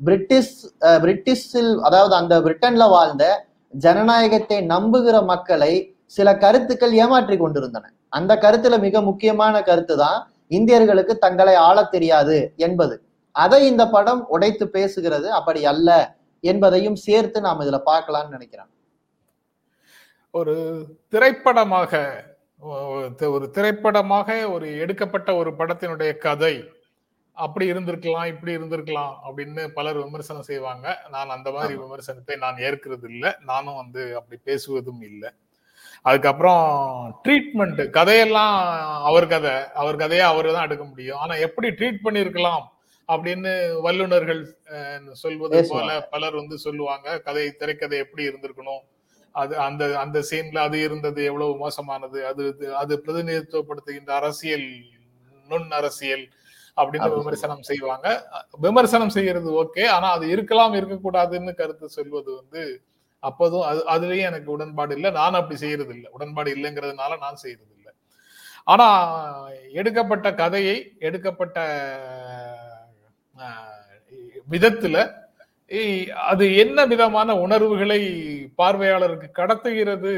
பிரிட்டிஷ் 0.00 0.56
பிரிட்டிஷில் 1.02 1.72
அதாவது 1.86 2.14
அந்த 2.20 2.34
பிரிட்டன்ல 2.44 2.84
வாழ்ந்த 2.96 3.24
ஜனநாயகத்தை 3.74 4.58
நம்புகிற 4.72 5.16
மக்களை 5.32 5.72
சில 6.16 6.28
கருத்துக்கள் 6.36 6.94
ஏமாற்றி 7.02 7.36
கொண்டிருந்தன. 7.36 7.86
அந்த 8.08 8.32
கருத்துல 8.44 8.74
மிக 8.86 9.00
முக்கியமான 9.00 9.62
கருத்து 9.62 9.96
தான் 9.96 10.18
இந்தியர்களுக்கு 10.50 11.14
தங்களை 11.24 11.54
ஆளத் 11.68 11.92
தெரியாது 11.92 12.38
என்பது. 12.66 12.94
அதை 13.34 13.60
இந்த 13.66 13.84
படம் 13.88 14.22
உடைத்து 14.28 14.64
பேசுகிறது 14.76 15.28
அப்படி 15.38 15.60
அல்ல 15.72 15.90
என்பதையும் 16.44 16.98
சேர்த்து 17.06 17.38
நாம் 17.40 17.62
இதுல 17.64 17.78
பார்க்கலாம்னு 17.90 18.34
நினைக்கிறேன். 18.36 18.70
ஒரு 20.34 20.54
திரைப்படமாக 21.08 21.92
ஒரு 23.34 23.46
திரைப்படமாக 23.50 24.28
ஒரு 24.54 24.66
எடுக்கப்பட்ட 24.78 25.30
ஒரு 25.34 25.50
படத்தினுடைய 25.58 26.10
கதை 26.26 26.54
அப்படி 27.36 27.66
இருந்திருக்கலாம் 27.72 28.26
இப்படி 28.26 28.52
இருந்திருக்கலாம் 28.56 29.14
அப்படின்னு 29.26 29.62
பலர் 29.76 29.98
விமர்சனம் 30.02 30.48
செய்வாங்க. 30.50 30.86
நான் 31.10 31.34
அந்த 31.36 31.48
மாதிரி. 31.50 31.74
விமர்சனத்தை 31.82 32.36
நான் 32.36 32.60
ஏற்கிறது 32.68 33.06
இல்லை 33.10 33.30
நானும் 33.50 33.78
வந்து 33.82 34.02
அப்படி 34.18 34.38
பேசுவதும் 34.48 35.02
இல்லை. 35.10 35.30
அதுக்கப்புறம் 36.04 36.62
ட்ரீட்மெண்ட் 37.24 37.80
கதையெல்லாம் 37.90 38.54
அவர் 39.04 39.26
கதை. 39.26 39.52
அவர் 39.74 39.96
கதையை 39.96 40.24
அவர் 40.26 40.48
தான் 40.52 40.66
எடுக்க 40.66 40.84
முடியும். 40.84 41.18
ஆனா 41.18 41.34
எப்படி 41.46 41.68
ட்ரீட் 41.70 42.04
பண்ணியிருக்கலாம் 42.04 42.62
அப்படின்னு 43.08 43.52
வல்லுனர்கள் 43.84 44.40
அஹ், 44.74 45.10
சொல்வது 45.14 45.60
போல. 45.70 45.90
பலர் 46.10 46.36
வந்து 46.36 46.58
சொல்லுவாங்க. 46.58 47.18
கதை 47.20 47.44
திரைக்கதை 47.58 47.98
எப்படி 47.98 48.28
இருந்திருக்கணும்? 48.28 48.82
அது 49.34 49.54
அந்த 49.60 49.82
அந்த 49.98 50.18
சீன்ல 50.28 50.58
அது 50.60 50.76
இருந்தது 50.80 51.20
எவ்வளவு 51.24 51.52
மோசமானது? 51.56 52.20
அது 52.26 52.44
அது 52.76 52.94
பிரதிநிதித்துவப்படுத்துகின்ற 53.04 54.12
அரசியல் 54.16 54.68
நுண் 55.48 55.70
அரசியல் 55.72 56.24
அப்படின்னு 56.76 57.04
அப்படி 57.04 57.20
விமர்சனம் 57.20 57.62
செய்வாங்க. 57.62 58.06
விமர்சனம் 58.60 59.14
செய்யறது 59.16 59.50
ஓகே. 59.62 59.84
ஆனா 59.88 60.08
அது 60.10 60.26
இருக்கலாம் 60.28 60.74
இருக்கக்கூடாதுன்னு 60.74 61.54
கருத்து 61.54 61.88
சொல்வது 61.90 62.30
வந்து 62.36 62.62
அப்போதும் 63.22 63.62
அது 63.62 63.80
அதுலயும் 63.88 64.28
எனக்கு 64.28 64.50
உடன்பாடு 64.50 64.94
இல்லை. 64.94 65.10
நான் 65.10 65.34
அப்படி 65.34 65.58
செய்யறது 65.58 65.94
இல்லை 65.94 66.10
உடன்பாடு 66.12 66.54
இல்லைங்கிறதுனால 66.56 67.18
நான் 67.18 67.36
செய்யறது 67.36 67.72
இல்லை 67.76 67.92
ஆனா 68.66 68.86
எடுக்கப்பட்ட 69.72 70.34
கதையை 70.34 70.76
எடுக்கப்பட்ட 71.00 71.58
விதத்துல 74.48 74.96
இ- 75.70 76.08
அது 76.26 76.56
என்ன 76.56 76.86
விதமான 76.86 77.34
உணர்வுகளை 77.36 77.98
பார்வையாளருக்கு 78.58 79.28
கடத்துகிறது? 79.34 80.12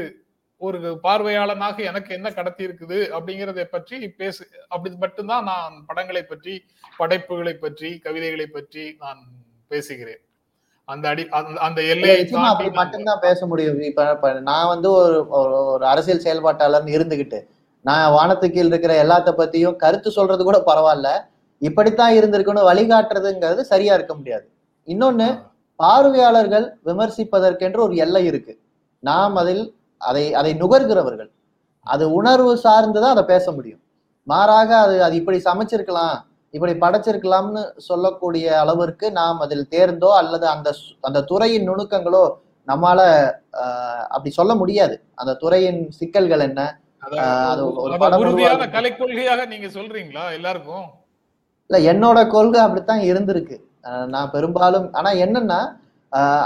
ஒரு 0.61 0.77
பார்வையாளனாக 1.03 1.77
எனக்கு 1.83 2.11
என்ன 2.13 2.31
கடத்தி 2.31 2.63
இருக்குது 2.67 2.99
அப்படிங்கிறத 3.15 3.63
பற்றி 3.65 3.97
பேசு 4.11 4.43
அப்படி 4.67 4.95
மட்டும்தான் 4.95 5.43
நான் 5.43 5.75
படங்களை 5.87 6.23
பற்றி 6.23 6.53
படைப்புகளை 6.97 7.53
பற்றி 7.55 7.89
கவிதைகளை 7.99 8.47
பற்றி 8.47 8.83
நான் 8.99 9.21
பேசுகிறேன். 9.71 10.21
அந்த 10.85 11.09
அடி 11.09 11.29
அந்த- 11.29 11.81
எல்லையை 11.81 12.29
அப்படி 12.31 12.69
மட்டும்தான் 12.69 13.19
பேச 13.19 13.45
முடியும். 13.45 13.81
இப்ப 13.81 14.39
நான் 14.39 14.67
வந்து 14.67 14.91
ஒரு 14.91 15.27
ஒரு 15.27 15.85
அரசியல் 15.85 16.19
செயல்பாட்டாளர்னு 16.19 16.87
இருந்துகிட்டு 16.87 17.45
நான் 17.81 18.11
வானத்துக்கு 18.11 18.49
கீழ் 18.49 18.65
இருக்கிற 18.65 19.03
எல்லாத்த 19.03 19.33
பத்தியும் 19.37 19.75
கருத்து 19.75 20.11
சொல்றது 20.11 20.43
கூட 20.43 20.63
பரவாயில்ல. 20.65 21.09
இப்படித்தான் 21.59 22.13
இருந்திருக்கணும் 22.13 22.73
வழிகாட்டுறதுங்கிறது 22.73 23.61
சரியா 23.61 23.93
இருக்க 23.93 24.15
முடியாது. 24.15 24.49
இன்னொன்னு 24.85 25.41
பார்வையாளர்கள் 25.75 26.77
விமர்சிப்பதற்கென்று 26.85 27.79
ஒரு 27.79 27.95
எல்லை 27.95 28.25
இருக்கு. 28.25 28.59
நாம் 28.99 29.35
அதில் 29.35 29.75
அதை 29.97 30.33
அதை 30.33 30.53
நுகர்கிறவர்கள். 30.53 31.31
அது 31.79 32.13
உணர்வு 32.13 32.55
சார்ந்துதான் 32.55 33.09
அதை 33.09 33.23
பேச 33.23 33.51
முடியும். 33.51 33.79
மாறாக 34.23 34.77
அது 34.77 35.03
அது 35.03 35.15
இப்படி 35.15 35.41
சமைச்சிருக்கலாம். 35.45 36.17
இப்படி 36.55 36.73
படைச்சிருக்கலாம்னு 36.83 37.61
சொல்லக்கூடிய 37.87 38.45
அளவிற்கு 38.63 39.07
நாம் 39.19 39.39
அதில் 39.45 39.69
தேர்ந்தோ 39.75 40.09
அல்லது 40.21 40.45
அந்த 40.55 40.69
அந்த 41.07 41.23
துறையின் 41.31 41.67
நுணுக்கங்களோ 41.69 42.23
நம்மால 42.67 42.99
அப்படி 44.15 44.31
சொல்ல 44.39 44.51
முடியாது. 44.61 44.95
அந்த 45.21 45.31
துறையின் 45.43 45.79
சிக்கல்கள் 45.99 46.43
என்ன. 46.49 46.61
கலை 48.75 48.91
கொள்கையாக 48.99 49.45
நீங்க 49.53 49.67
சொல்றீங்களா 49.77 50.25
எல்லாருக்கும்? 50.37 50.85
இல்ல 51.69 51.77
என்னோட 51.91 52.19
கொள்கை 52.35 52.59
அப்படித்தான் 52.65 53.01
இருந்திருக்கு. 53.09 53.57
நான் 54.13 54.33
பெரும்பாலும் 54.35 54.87
ஆனா 54.99 55.09
என்னன்னா 55.25 55.59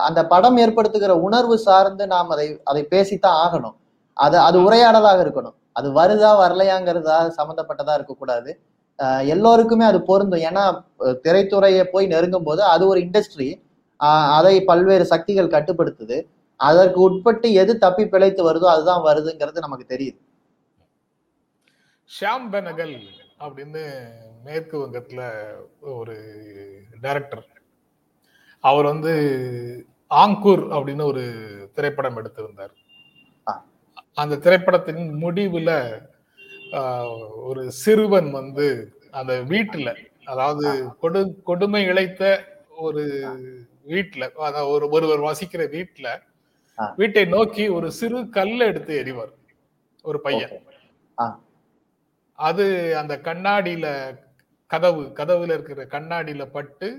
அந்த 0.07 0.19
படம் 0.31 0.57
ஏற்படுத்துகிற 0.63 1.13
உணர்வு 1.27 1.55
சார்ந்து 1.67 2.03
நாம் 2.13 2.29
அதை 2.35 2.47
அதை 2.71 2.83
பேசித்தான் 2.93 3.37
ஆகணும். 3.45 3.75
அது 4.17 4.37
அது 4.47 4.57
உரையாடலாக 4.67 5.19
இருக்கணும். 5.25 5.55
அது 5.79 5.87
வருதா 5.99 6.31
வரலையாங்கிறதா 6.43 7.17
சம்மந்தப்பட்டதா 7.39 7.95
இருக்கக்கூடாது. 7.99 8.51
எல்லோருக்குமே 9.33 9.85
அது 9.91 9.99
பொருந்தும். 10.09 10.43
ஏன்னா 10.49 10.63
திரைத்துறையை 11.25 11.83
போய் 11.93 12.11
நெருங்கும் 12.13 12.47
போது 12.47 12.61
அது 12.73 12.83
ஒரு 12.91 12.99
இண்டஸ்ட்ரி 13.05 13.49
அதை 14.37 14.55
பல்வேறு 14.69 15.05
சக்திகள் 15.11 15.53
கட்டுப்படுத்துது. 15.55 16.17
அதற்கு 16.59 16.99
உட்பட்டு 17.07 17.47
எது 17.61 17.73
தப்பி 17.83 18.05
பிழைத்து 18.13 18.41
வருதோ 18.47 18.67
அதுதான் 18.75 19.05
வருதுங்கிறது 19.07 19.65
நமக்கு 19.65 19.85
தெரியுது. 19.93 20.19
ஷாம் 22.09 22.47
பெனகல் 22.53 22.97
அப்படின்னு 23.45 23.83
மேற்கு 24.45 24.75
வங்கத்துல 24.83 25.21
ஒரு 25.97 26.15
டைரக்டர் 27.01 27.45
அவர் 28.63 28.85
வந்து 28.91 29.13
ஆங்கூர் 30.11 30.63
அப்படின்னு 30.75 31.03
ஒரு 31.11 31.23
திரைப்படம் 31.75 32.17
எடுத்திருந்தார். 32.19 32.73
அந்த 34.21 34.39
திரைப்படத்தின் 34.45 35.03
முடிவுல 35.23 35.71
ஒரு 37.49 37.71
சிறுவன் 37.71 38.29
வந்து 38.31 38.67
அந்த 39.11 39.33
வீட்டுல 39.43 39.89
அதாவது 40.25 40.67
கொடு 40.99 41.19
கொடுமை 41.43 41.81
இழைத்த 41.83 42.23
ஒரு 42.77 43.03
வீட்டுல 43.87 44.23
அதாவது 44.39 44.69
ஒரு 44.69 44.89
ஒருவர் 44.89 45.19
வசிக்கிற 45.19 45.63
வீட்டுல. 45.63 46.07
வீட்டை 46.97 47.25
நோக்கி 47.25 47.69
ஒரு 47.69 47.91
சிறு 47.91 48.29
கல்லை 48.29 48.67
எடுத்து 48.67 48.93
எறிவார் 49.03 49.33
ஒரு 50.05 50.19
பையன். 50.21 50.53
அது 52.39 52.65
அந்த 52.97 53.13
கண்ணாடியில 53.23 53.87
கதவு 54.71 55.03
கதவுல 55.19 55.53
இருக்கிற 55.53 55.83
கண்ணாடியில 55.85 56.45
பட்டு 56.51 56.89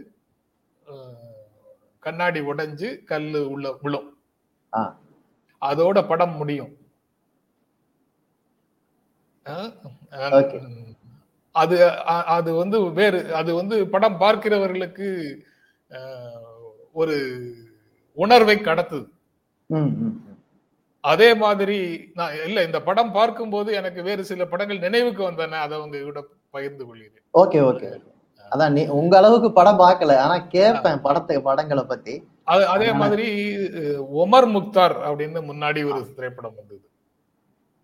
கண்ணாடி 2.03 2.41
உடைஞ்சு 2.41 2.89
கல்லு 3.05 3.51
உள்ள 3.51 3.73
விழும். 3.83 4.09
அதோட 5.63 5.99
படம் 6.09 6.37
முடியும். 6.37 6.73
அது 11.55 11.77
அது 12.37 12.51
வந்து 12.63 12.79
வேறு 12.99 13.21
அது 13.41 13.51
வந்து 13.61 13.77
படம் 13.95 14.21
பார்க்கிறவர்களுக்கு 14.23 15.09
ஒரு 17.01 17.17
உணர்வை 18.19 18.57
கடத்துது. 18.69 19.07
அதே 21.05 21.29
மாதிரி 21.43 21.79
நான் 22.19 22.37
இல்ல 22.47 22.63
இந்த 22.67 22.79
படம் 22.89 23.13
பார்க்கும்போது 23.17 23.71
எனக்கு 23.81 24.01
வேறு 24.09 24.23
சில 24.31 24.45
படங்கள் 24.53 24.85
நினைவுக்கு 24.87 25.23
வந்தன 25.29 25.61
அதை 25.65 25.77
உங்க 25.85 25.99
கூட 26.07 26.21
பகிர்ந்து 26.55 26.85
கொள்கிறேன். 26.87 27.25
ஓகே 27.35 27.61
ஓகே 27.71 27.89
அதான் 28.53 28.75
நீ 28.77 28.83
உங்க 29.01 29.15
அளவுக்கு 29.21 29.49
படம் 29.59 29.81
பார்க்கல 29.85 30.17
ஆனா 30.25 30.37
கேட்பேன் 30.57 31.03
படத்தை 31.07 31.37
படங்களை 31.49 31.85
பத்தி. 31.93 32.15
அது 32.75 32.93
மாதிரி 33.03 33.27
ஒமர் 34.23 34.49
முக்தார் 34.57 34.97
அப்படின்னு 35.09 35.41
முன்னாடி 35.51 35.81
ஒரு 35.91 36.01
திரைப்படம் 36.17 36.57
வந்தது. 36.59 36.85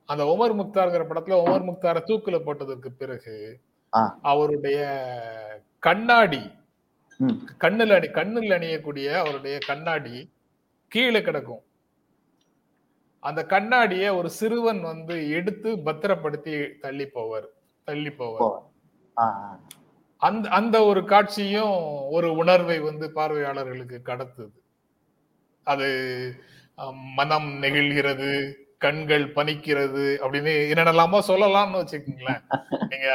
அந்த 0.09 0.23
ஒமர் 0.33 0.55
முக்தார்ங்கிற 0.61 1.03
படத்துல 1.11 1.37
ஒமர் 1.45 1.69
முக்தாரை 1.69 2.01
தூக்குல 2.09 2.38
போட்டதற்கு 2.47 2.90
பிறகு. 3.03 3.37
அவருடைய 4.33 4.81
கண்ணாடி. 5.87 6.43
கண்ணில் 7.62 7.95
அணி 7.97 8.09
கண்ணில் 8.19 8.55
அணியக்கூடிய 8.57 9.09
அவருடைய 9.23 9.57
கண்ணாடி 9.67 10.14
கீழே 10.93 11.21
கிடக்கும் 11.23 11.62
அந்த 13.23 13.40
கண்ணாடியை 13.53 14.09
ஒரு 14.19 14.31
சிறுவன் 14.38 14.81
வந்து 14.83 15.17
எடுத்து 15.31 15.69
பத்திரப்படுத்தி 15.87 16.55
தள்ளி 16.85 17.07
போவார் 17.14 17.49
தள்ளி 17.88 18.11
போவார். 18.19 18.59
அந்த 20.23 20.45
அந்த 20.59 20.77
ஒரு 20.90 21.01
காட்சியும் 21.12 21.77
ஒரு 22.17 22.29
உணர்வை 22.43 22.77
வந்து 22.81 23.07
பார்வையாளர்களுக்கு 23.12 23.99
கடத்துது 24.11 24.59
அது 25.67 25.88
மனம் 27.19 27.49
நெகிழ்கிறது 27.62 28.31
கண்கள் 28.85 29.27
பனிக்கிறது 29.37 30.07
அப்படின்னு 30.23 30.53
என்னென்னலாமோ 30.73 31.18
சொல்லலாம்னு 31.31 31.81
வச்சுக்கோங்களேன். 31.83 32.42
நீங்க 32.90 33.09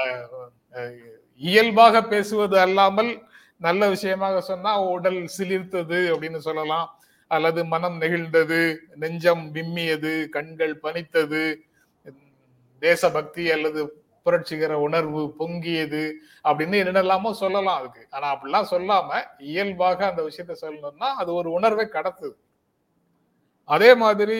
இயல்பாக 1.41 2.01
பேசுவது 2.13 2.55
அல்லாமல் 2.65 3.11
நல்ல 3.67 3.81
விஷயமாக 3.93 4.41
சொன்னா 4.49 4.71
உடல் 4.95 5.21
சிலிர்த்தது 5.37 5.99
அப்படின்னு 6.13 6.39
சொல்லலாம். 6.47 6.87
அல்லது 7.31 7.61
மனம் 7.71 7.97
நெகிழ்ந்தது 8.01 8.59
நெஞ்சம் 9.01 9.43
விம்மியது 9.55 10.13
கண்கள் 10.35 10.75
பனித்தது 10.83 11.41
தேசபக்தி 12.81 13.43
அல்லது 13.55 13.81
புரட்சிகர 14.25 14.73
உணர்வு 14.85 15.21
பொங்கியது 15.39 16.03
அப்படின்னு 16.49 16.75
என்னென்னலாமோ 16.83 17.31
சொல்லலாம் 17.41 17.79
அதுக்கு. 17.79 18.03
ஆனா 18.15 18.27
அப்படிலாம் 18.33 18.71
சொல்லாம 18.73 19.19
இயல்பாக 19.51 19.99
அந்த 20.09 20.21
விஷயத்த 20.27 20.55
சொல்லணும்னா 20.63 21.09
அது 21.21 21.29
ஒரு 21.39 21.49
உணர்வை 21.57 21.85
கடத்துது. 21.95 22.35
அதே 23.69 23.95
மாதிரி 23.95 24.37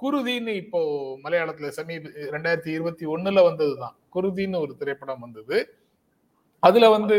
குருதின்னு 0.00 0.48
இப்போ 0.54 0.80
மலையாளத்துல 1.24 1.68
சமீப 1.68 2.08
ரெண்டாயிரத்தி 2.34 2.68
இருபத்தி 2.68 3.06
ஒண்ணுல 3.06 3.42
வந்ததுதான். 3.42 3.96
குருதின்னு 4.14 4.60
ஒரு 4.60 4.76
திரைப்படம் 4.76 5.20
வந்தது. 5.20 5.56
அதுல 6.62 6.88
வந்து 6.90 7.16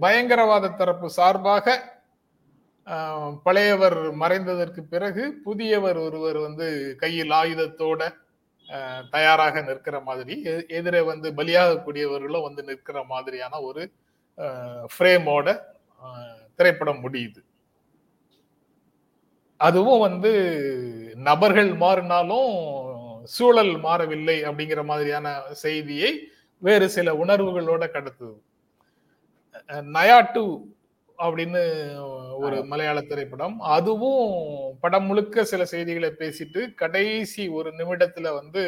பயங்கரவாத 0.00 0.68
தரப்பு 0.70 1.10
சார்பாக 1.10 1.66
பழையவர் 3.44 3.98
மறைந்ததற்கு 4.22 4.80
பிறகு 4.88 5.24
புதியவர் 5.44 5.98
ஒருவர் 5.98 6.38
வந்து 6.38 6.66
கையில் 6.98 7.30
ஆயுதத்தோட 7.30 8.00
தயாராக 9.10 9.60
நிற்கிற 9.60 10.00
மாதிரி 10.00 10.42
எ- 10.44 10.66
எதிரே 10.68 11.00
வந்து 11.00 11.32
பலியாகக்கூடியவர்களும் 11.32 12.42
வந்து 12.42 12.62
நிற்கிற 12.62 13.04
மாதிரியான 13.04 13.60
ஒரு 13.60 13.82
ஃப்ரேமோட 14.92 15.46
திரைப்படம் 16.58 17.02
முடியுது. 17.04 17.40
அதுவும் 19.60 20.04
வந்து 20.06 20.32
நபர்கள் 21.28 21.70
மாறினாலும் 21.82 22.52
சூழல் 23.34 23.72
மாறவில்லை 23.78 24.36
அப்படிங்கிற 24.44 24.82
மாதிரியான 24.84 25.26
செய்தியை 25.64 26.10
வேறு 26.62 26.86
சில 26.96 27.12
உணர்வுகளோட 27.22 27.84
கடத்துது. 27.94 28.36
நயா 29.96 30.18
டூ 30.32 30.44
அப்படின்னு 31.18 31.62
ஒரு 32.44 32.58
மலையாள 32.64 32.98
திரைப்படம். 33.00 33.56
அதுவும் 33.76 34.24
படம் 34.80 35.06
முழுக்க 35.08 35.44
சில 35.44 35.64
செய்திகளை 35.64 36.10
பேசிட்டு 36.18 36.60
கடைசி 36.74 37.44
ஒரு 37.58 37.70
நிமிடத்துல 37.78 38.32
வந்து 38.38 38.64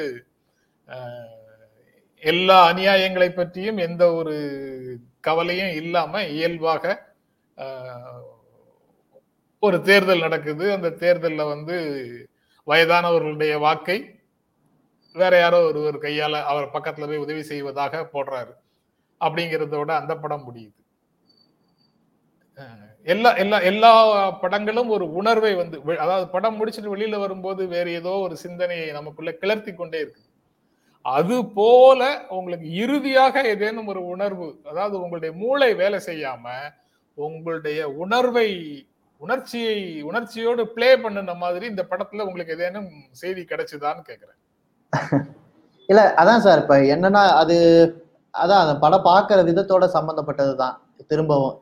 எல்லா 2.22 2.58
அநியாயங்களை 2.72 3.28
பற்றியும் 3.32 3.78
எந்த 3.86 4.04
ஒரு 4.14 4.36
கவலையும் 5.20 5.72
இல்லாம 5.80 6.22
இயல்பாக 6.36 6.84
ஒரு 9.62 9.82
தேர்தல் 9.82 10.18
நடக்குது. 10.18 10.72
அந்த 10.72 10.90
தேர்தலில் 10.94 11.44
வந்து 11.44 11.76
வயதானவர்களுடைய 12.66 13.58
வாக்கை 13.58 13.96
வேற 15.16 15.38
யாரோ 15.38 15.58
ஒருவர் 15.64 15.98
கையால் 15.98 16.34
அவர் 16.42 16.70
பக்கத்தில் 16.70 17.06
போய் 17.06 17.16
உதவி 17.16 17.42
செய்வதாக 17.42 18.10
போடுறாரு. 18.12 18.52
அப்படிங்கிறதோட 19.20 19.90
அந்த 19.92 20.16
படம் 20.16 20.46
முடியுது. 20.46 20.76
எல்லா 23.06 23.30
எல்லா 23.34 23.60
எல்லா 23.60 23.90
படங்களும் 24.40 24.88
ஒரு 24.88 25.12
உணர்வை 25.12 25.54
வந்து 25.54 25.82
வெ- 25.82 25.96
அதாவது 25.96 26.28
படம் 26.28 26.58
முடிச்சுட்டு 26.58 26.92
வெளியில 26.94 27.18
வரும்போது 27.18 27.66
வேற 27.66 27.90
ஏதோ 27.90 28.10
ஒரு 28.18 28.36
சிந்தனையை 28.36 28.90
நமக்குள்ள 28.90 29.30
கிளர்த்தி 29.40 29.74
கொண்டே 29.74 30.00
இருக்கு 30.00 30.22
அது 31.04 31.46
போல 31.52 32.00
உங்களுக்கு 32.28 32.74
இறுதியாக 32.74 33.42
ஏதேனும் 33.48 33.86
ஒரு 33.86 34.06
உணர்வு 34.06 34.60
அதாவது 34.64 35.00
உங்களுடைய 35.00 35.34
மூளை 35.36 35.74
வேலை 35.74 36.00
செய்யாம 36.06 36.44
உங்களுடைய 37.18 37.88
உணர்வை 37.96 38.48
உணர்ச்சியை 39.24 39.76
உணர்ச்சியோடு 40.10 40.62
ப்ளே 40.76 40.90
பண்ணுன 41.02 41.34
மாதிரி 41.42 41.64
இந்த 41.72 41.82
படத்துல 41.90 42.24
உங்களுக்கு 42.28 42.54
ஏதேனும் 42.56 42.88
செய்தி 43.20 43.42
கிடைச்சுதான்னு 43.50 44.02
கேக்குறேன். 44.10 44.38
இல்ல 45.88 46.00
அதான் 46.20 46.44
சார் 46.46 46.62
இப்ப 46.62 46.76
என்னன்னா 46.94 47.22
அது 47.42 47.56
அதான் 48.34 48.62
அந்த 48.64 48.74
படம் 48.84 49.06
பார்க்குற 49.10 49.40
விதத்தோட 49.50 49.84
சம்பந்தப்பட்டது 49.96 50.54
தான். 50.62 50.76
திரும்பவும் 51.10 51.54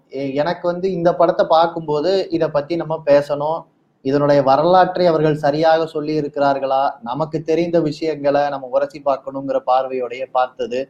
எனக்கு 0.42 0.64
வந்து 0.72 0.86
இந்த 0.96 1.10
படத்தை 1.20 1.44
பார்க்கும்போது 1.56 2.10
இத 2.36 2.44
பத்தி 2.56 2.74
நம்ம 2.82 2.94
பேசணும். 3.10 3.60
இதனுடைய 4.04 4.40
வரலாற்றை 4.48 5.04
அவர்கள் 5.10 5.42
சரியாக 5.44 5.86
சொல்லி 5.94 6.12
இருக்கிறார்களா? 6.20 6.82
நமக்கு 7.08 7.38
தெரிந்த 7.50 7.76
விஷயங்களை 7.88 8.42
நம்ம 8.54 8.68
உரசி 8.76 8.98
பார்க்கணுங்கிற 9.08 9.58
பார்வையோடைய 9.70 10.24
பார்த்தது. 10.36 10.80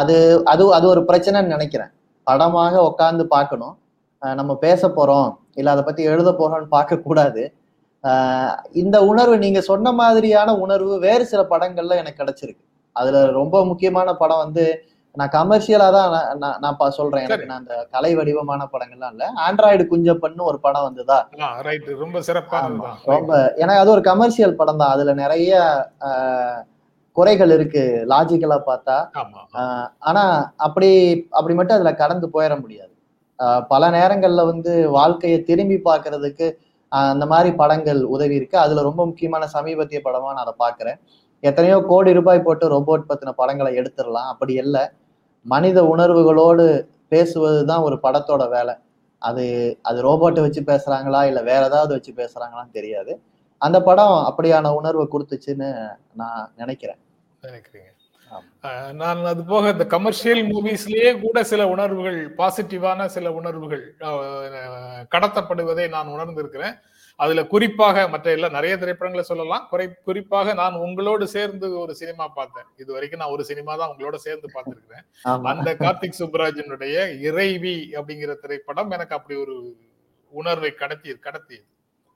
அது 0.00 0.16
அது 0.52 0.64
அது 0.78 0.86
ஒரு 0.92 1.02
பிரச்சனைன்னு 1.08 1.54
நினைக்கிறேன். 1.56 1.92
படமாக 2.26 2.74
உட்காந்து 2.90 3.24
பார்க்கணும். 3.36 3.74
நம்ம 4.38 4.52
பேச 4.56 4.88
போறோம் 4.88 5.28
இல்ல 5.54 5.70
அதை 5.70 5.82
பத்தி 5.84 6.02
எழுத 6.04 6.30
போறோம்னு 6.32 6.68
பார்க்க 6.68 6.96
கூடாது. 6.98 7.42
ஆஹ் 8.04 8.54
இந்த 8.72 8.96
உணர்வு 9.02 9.36
நீங்க 9.38 9.60
சொன்ன 9.60 9.92
மாதிரியான 9.92 10.56
உணர்வு 10.56 10.98
வேறு 10.98 11.24
சில 11.26 11.42
படங்கள்ல 11.44 11.96
எனக்கு 11.96 12.20
கிடைச்சிருக்கு. 12.22 12.62
அதுல 12.96 13.22
ரொம்ப 13.32 13.64
முக்கியமான 13.64 14.08
படம் 14.14 14.38
வந்து 14.38 14.64
நான் 15.16 15.32
கமர்ஷியலா 15.32 15.88
தான் 15.92 16.12
நான் 16.38 16.56
நான் 16.60 16.78
சொல்றேன். 16.90 17.24
எனக்கு. 17.24 17.48
நான் 17.50 17.60
அந்த 17.62 17.74
கலை 17.90 18.14
வடிவமான 18.14 18.62
படங்கள்லாம் 18.72 19.12
இல்ல. 19.12 19.24
ஆண்ட்ராய்டு 19.46 19.84
குஞ்சப்பன்னு 19.92 20.42
ஒரு 20.42 20.58
படம் 20.60 20.82
வந்ததா? 20.82 21.18
ரொம்ப 22.00 22.18
சிறப்பானதுதான் 22.20 22.96
ரொம்ப 23.12 23.32
ஏன்னா 23.58 23.76
அது 23.76 23.90
ஒரு 23.90 24.02
கமர்ஷியல் 24.02 24.56
படம் 24.56 24.80
தான். 24.82 24.90
அதுல 24.90 25.14
நிறைய 25.14 25.52
குறைகள் 27.16 27.50
இருக்கு 27.50 27.82
லாஜிக்கலா 28.08 28.58
பார்த்தா. 28.66 28.96
ஆனா 30.02 30.24
அப்படி 30.58 30.90
அப்படி 31.30 31.54
மட்டும் 31.54 31.76
அதுல 31.76 31.92
கடந்து 31.94 32.28
போயிட 32.34 32.54
முடியாது. 32.60 32.92
பல 33.68 33.90
நேரங்கள்ல 33.90 34.44
வந்து 34.46 34.90
வாழ்க்கையை 34.90 35.42
திரும்பி 35.42 35.76
பார்க்கறதுக்கு 35.88 36.46
அந்த 36.92 37.26
மாதிரி 37.26 37.50
படங்கள் 37.54 38.00
உதவி 38.14 38.34
இருக்கு. 38.34 38.58
அதுல 38.58 38.82
ரொம்ப 38.82 39.06
முக்கியமான 39.06 39.46
சமீபத்திய 39.46 40.00
படமா 40.04 40.28
நான் 40.36 40.44
அதை 40.46 40.54
பாக்குறேன் 40.64 40.98
எத்தனையோ 41.42 41.78
கோடி 41.88 42.12
ரூபாய் 42.12 42.42
போட்டு 42.42 42.66
ரோபோட் 42.74 43.08
பத்தின 43.08 43.30
படங்களை 43.30 43.72
எடுத்துடலாம். 43.80 44.28
அப்படி 44.32 44.54
இல்லை. 44.54 44.84
மனித 45.46 45.78
உணர்வுகளோடு 45.84 46.88
பேசுவது 47.08 47.64
தான் 47.66 47.82
ஒரு 47.82 47.98
படத்தோட 48.02 48.48
வேலை. 48.48 48.74
அது 49.22 49.44
அது 49.82 49.98
ரோபோட்டை 50.02 50.42
வச்சு 50.42 50.60
பேசுறாங்களா 50.60 51.20
இல்ல 51.24 51.42
வேற 51.42 51.62
ஏதாவது 51.64 51.92
வச்சு 51.96 52.12
பேசுறாங்களான்னு 52.12 52.72
தெரியாது. 52.72 53.12
அந்த 53.58 53.82
படம் 53.82 54.16
அப்படியான 54.28 54.72
உணர்வை 54.74 55.06
கொடுத்துச்சுன்னு 55.12 55.68
நான் 56.12 56.50
நினைக்கிறேன். 56.56 57.00
நினைக்கிறீங்க. 57.42 57.90
நான் 59.00 59.20
அது 59.30 59.42
போக 59.52 59.70
இந்த 59.74 59.84
கமர்ஷியல் 59.94 60.42
மூவிஸ்லயே 60.50 61.10
கூட 61.24 61.44
சில 61.50 61.62
உணர்வுகள் 61.74 62.18
பாசிட்டிவான 62.40 63.06
சில 63.16 63.32
உணர்வுகள் 63.40 63.84
கடத்தப்படுவதை 65.14 65.86
நான் 65.94 66.12
உணர்ந்திருக்கிறேன். 66.16 66.76
அதுல 67.16 67.40
குறிப்பாக 67.52 68.06
மற்ற 68.12 68.26
எல்லா 68.36 68.48
நிறைய 68.56 68.74
திரைப்படங்களை 68.76 69.24
சொல்லலாம். 69.28 69.66
குறை 69.72 69.86
குறிப்பாக 70.08 70.54
நான் 70.60 70.80
உங்களோடு 70.86 71.24
சேர்ந்து 71.34 71.66
ஒரு 71.82 71.92
சினிமா 72.00 72.24
பார்த்தேன். 72.38 72.68
இது 72.82 72.90
வரைக்கும் 72.92 73.22
நான் 73.22 73.34
ஒரு 73.36 73.44
சினிமா 73.50 73.72
தான் 73.80 73.92
உங்களோட 73.92 74.16
சேர்ந்து 74.26 74.48
பார்த்திருக்கிறேன். 74.54 75.04
அந்த 75.52 75.68
கார்த்திக் 75.82 76.20
சுப்ராஜனுடைய 76.22 76.96
இறைவி 77.28 77.76
அப்படிங்கிற 77.98 78.34
திரைப்படம் 78.44 78.90
எனக்கு 78.98 79.16
அப்படி 79.18 79.38
ஒரு 79.44 79.56
உணர்வை 80.32 80.72
கடத்தி 80.82 81.10
கடத்தியது. 81.28 81.66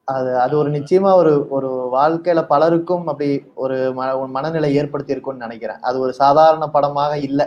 அது 0.08 0.30
அது 0.42 0.54
ஒரு 0.58 0.70
நிச்சயமா 0.76 1.10
ஒரு 1.20 1.32
ஒரு 1.56 1.70
வாழ்க்கையில 1.96 2.40
பலருக்கும் 2.52 3.06
அப்படி 3.10 3.28
ஒரு 3.64 3.76
மன 3.98 4.08
மனநிலை 4.36 4.70
ஏற்படுத்தி 4.80 5.14
இருக்கும்னு 5.14 5.44
நினைக்கிறேன். 5.46 5.80
அது 5.88 5.96
ஒரு 6.04 6.12
சாதாரண 6.22 6.64
படமாக 6.76 7.12
இல்ல. 7.28 7.40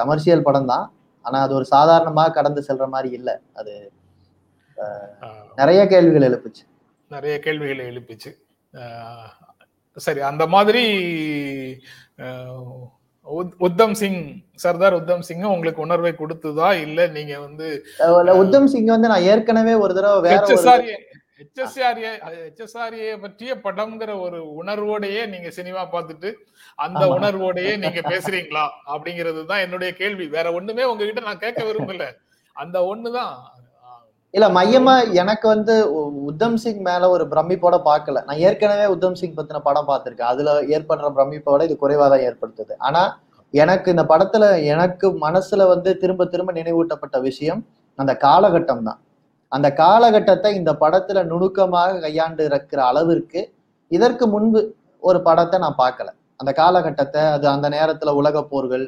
கமர்ஷியல் 0.00 0.46
படம் 0.48 0.70
தான். 0.72 0.86
ஆனா 1.24 1.38
அது 1.46 1.52
ஒரு 1.58 1.66
சாதாரணமாக 1.74 2.34
கடந்து 2.38 2.60
செல்ற 2.68 2.86
மாதிரி 2.94 3.10
இல்ல. 3.18 3.30
அது 3.60 3.74
நிறைய 5.60 5.80
கேள்விகள் 5.92 6.28
எழுப்புச்சு. 6.28 6.62
நிறைய 7.10 7.34
கேள்விகளை 7.38 7.84
எழுப்பிச்சு. 7.92 8.30
சரி 9.96 10.20
அந்த 10.30 10.44
மாதிரி 10.54 10.82
உத்தம் 13.66 13.94
சிங் 14.00 14.20
சர்தார் 14.62 14.96
உத்தம் 14.98 15.24
சிங் 15.28 15.44
உங்களுக்கு 15.54 15.84
உணர்வை 15.86 16.12
கொடுத்ததா? 16.14 16.68
இல்ல 16.86 17.00
நீங்க 17.16 17.34
வந்து 17.46 17.66
உத்தம் 18.42 18.70
சிங் 18.72 18.92
வந்து 18.94 19.12
நான் 19.12 19.28
ஏற்கனவே 19.32 19.74
ஒரு 19.84 19.92
தடவை 19.98 20.20
வேற 20.28 20.42
ஒரு 20.48 20.86
ஹெச்எஸ்ஆர்ஏ 21.42 22.10
ஹெச்எஸ்ஆர்ஏ 22.24 23.08
பற்றிய 23.22 23.52
படம்ங்கிற 23.64 24.10
ஒரு 24.24 24.38
உணர்வோடயே 24.60 25.22
நீங்க 25.32 25.48
சினிமா 25.58 25.82
பார்த்துட்டு 25.94 26.30
அந்த. 26.78 27.02
உணர்வோடயே 27.16 27.72
நீங்க 27.84 28.00
பேசுறீங்களா? 28.12 28.64
அப்படிங்கிறது 28.92 29.40
தான் 29.50 29.62
என்னுடைய 29.64 29.90
கேள்வி. 30.00 30.26
வேற 30.36 30.46
ஒண்ணுமே 30.58 30.84
உங்ககிட்ட 30.90 31.22
நான் 31.28 31.42
கேட்க 31.44 31.60
விரும்பல. 31.68 32.06
அந்த 32.56 32.78
ஒண்ணுதான். 32.92 33.34
இல்ல 34.34 34.46
மையமா 34.56 34.94
எனக்கு 35.22 35.46
வந்து 35.48 35.74
உத்தம் 36.30 36.58
சிங் 36.62 36.82
மேல 36.88 37.08
ஒரு 37.14 37.24
பிரமிப்போட 37.32 37.76
பார்க்கல. 37.88 38.20
நான் 38.28 38.42
ஏற்கனவே 38.46 38.86
உத்தம் 38.94 39.18
சிங் 39.20 39.36
பத்தின 39.38 39.60
படம் 39.68 39.88
பார்த்திருக்கேன். 39.90 40.30
அதுல 40.32 40.54
ஏற்படுற 40.76 41.08
பிரமிப்போட 41.18 41.60
இது 41.68 41.76
குறைவா 41.82 42.06
தான் 42.12 42.24
ஏற்படுத்துது. 42.28 42.74
ஆனா 42.88 43.02
எனக்கு 43.54 43.88
இந்த 43.94 44.04
படத்துல 44.12 44.44
எனக்கு 44.74 45.06
மனசுல 45.26 45.66
வந்து 45.72 45.90
திரும்ப 46.02 46.26
திரும்ப 46.34 46.52
நினைவூட்டப்பட்ட 46.60 47.16
விஷயம் 47.28 47.60
அந்த 47.98 48.12
காலகட்டம் 48.26 48.86
தான் 48.88 49.00
அந்த 49.52 49.68
காலகட்டத்தை 49.82 50.50
இந்த 50.60 50.72
படத்துல 50.82 51.22
நுணுக்கமாக 51.30 51.98
கையாண்டு 52.04 52.42
இருக்கிற 52.50 52.80
அளவிற்கு 52.90 53.40
இதற்கு 53.90 54.24
முன்பு 54.34 54.60
ஒரு 55.02 55.18
படத்தை 55.28 55.56
நான் 55.64 55.80
பார்க்கல. 55.82 56.08
அந்த 56.40 56.50
காலகட்டத்தை 56.60 57.22
அது 57.36 57.46
அந்த 57.54 57.66
நேரத்துல 57.76 58.12
உலக 58.20 58.42
போர்கள் 58.52 58.84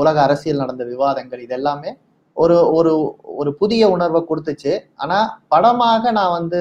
உலக 0.00 0.16
அரசியல் 0.26 0.62
நடந்த 0.62 0.84
விவாதங்கள் 0.92 1.44
இது 1.46 1.54
எல்லாமே 1.58 1.90
ஒரு 2.36 2.56
ஒரு 2.78 2.92
ஒரு 3.40 3.50
புதிய 3.60 3.82
உணர்வை 3.94 4.20
கொடுத்துச்சு. 4.30 4.72
ஆனா 5.02 5.18
படமாக 5.52 6.10
நான் 6.18 6.34
வந்து 6.38 6.60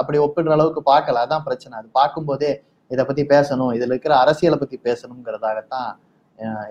அப்படி 0.00 0.18
ஒப்பிடுற 0.26 0.52
அளவுக்கு 0.56 0.82
பார்க்கல. 0.92 1.22
அதான் 1.24 1.46
பிரச்சனை. 1.48 1.74
அது 1.80 1.88
பார்க்கும்போதே 2.00 2.52
இதை 2.90 3.02
பத்தி 3.08 3.22
பேசணும் 3.34 3.72
இதுல 3.76 3.92
இருக்கிற 3.94 4.14
அரசியலை 4.24 4.58
பத்தி 4.62 4.78
பேசணுங்கிறதாகத்தான் 4.88 5.90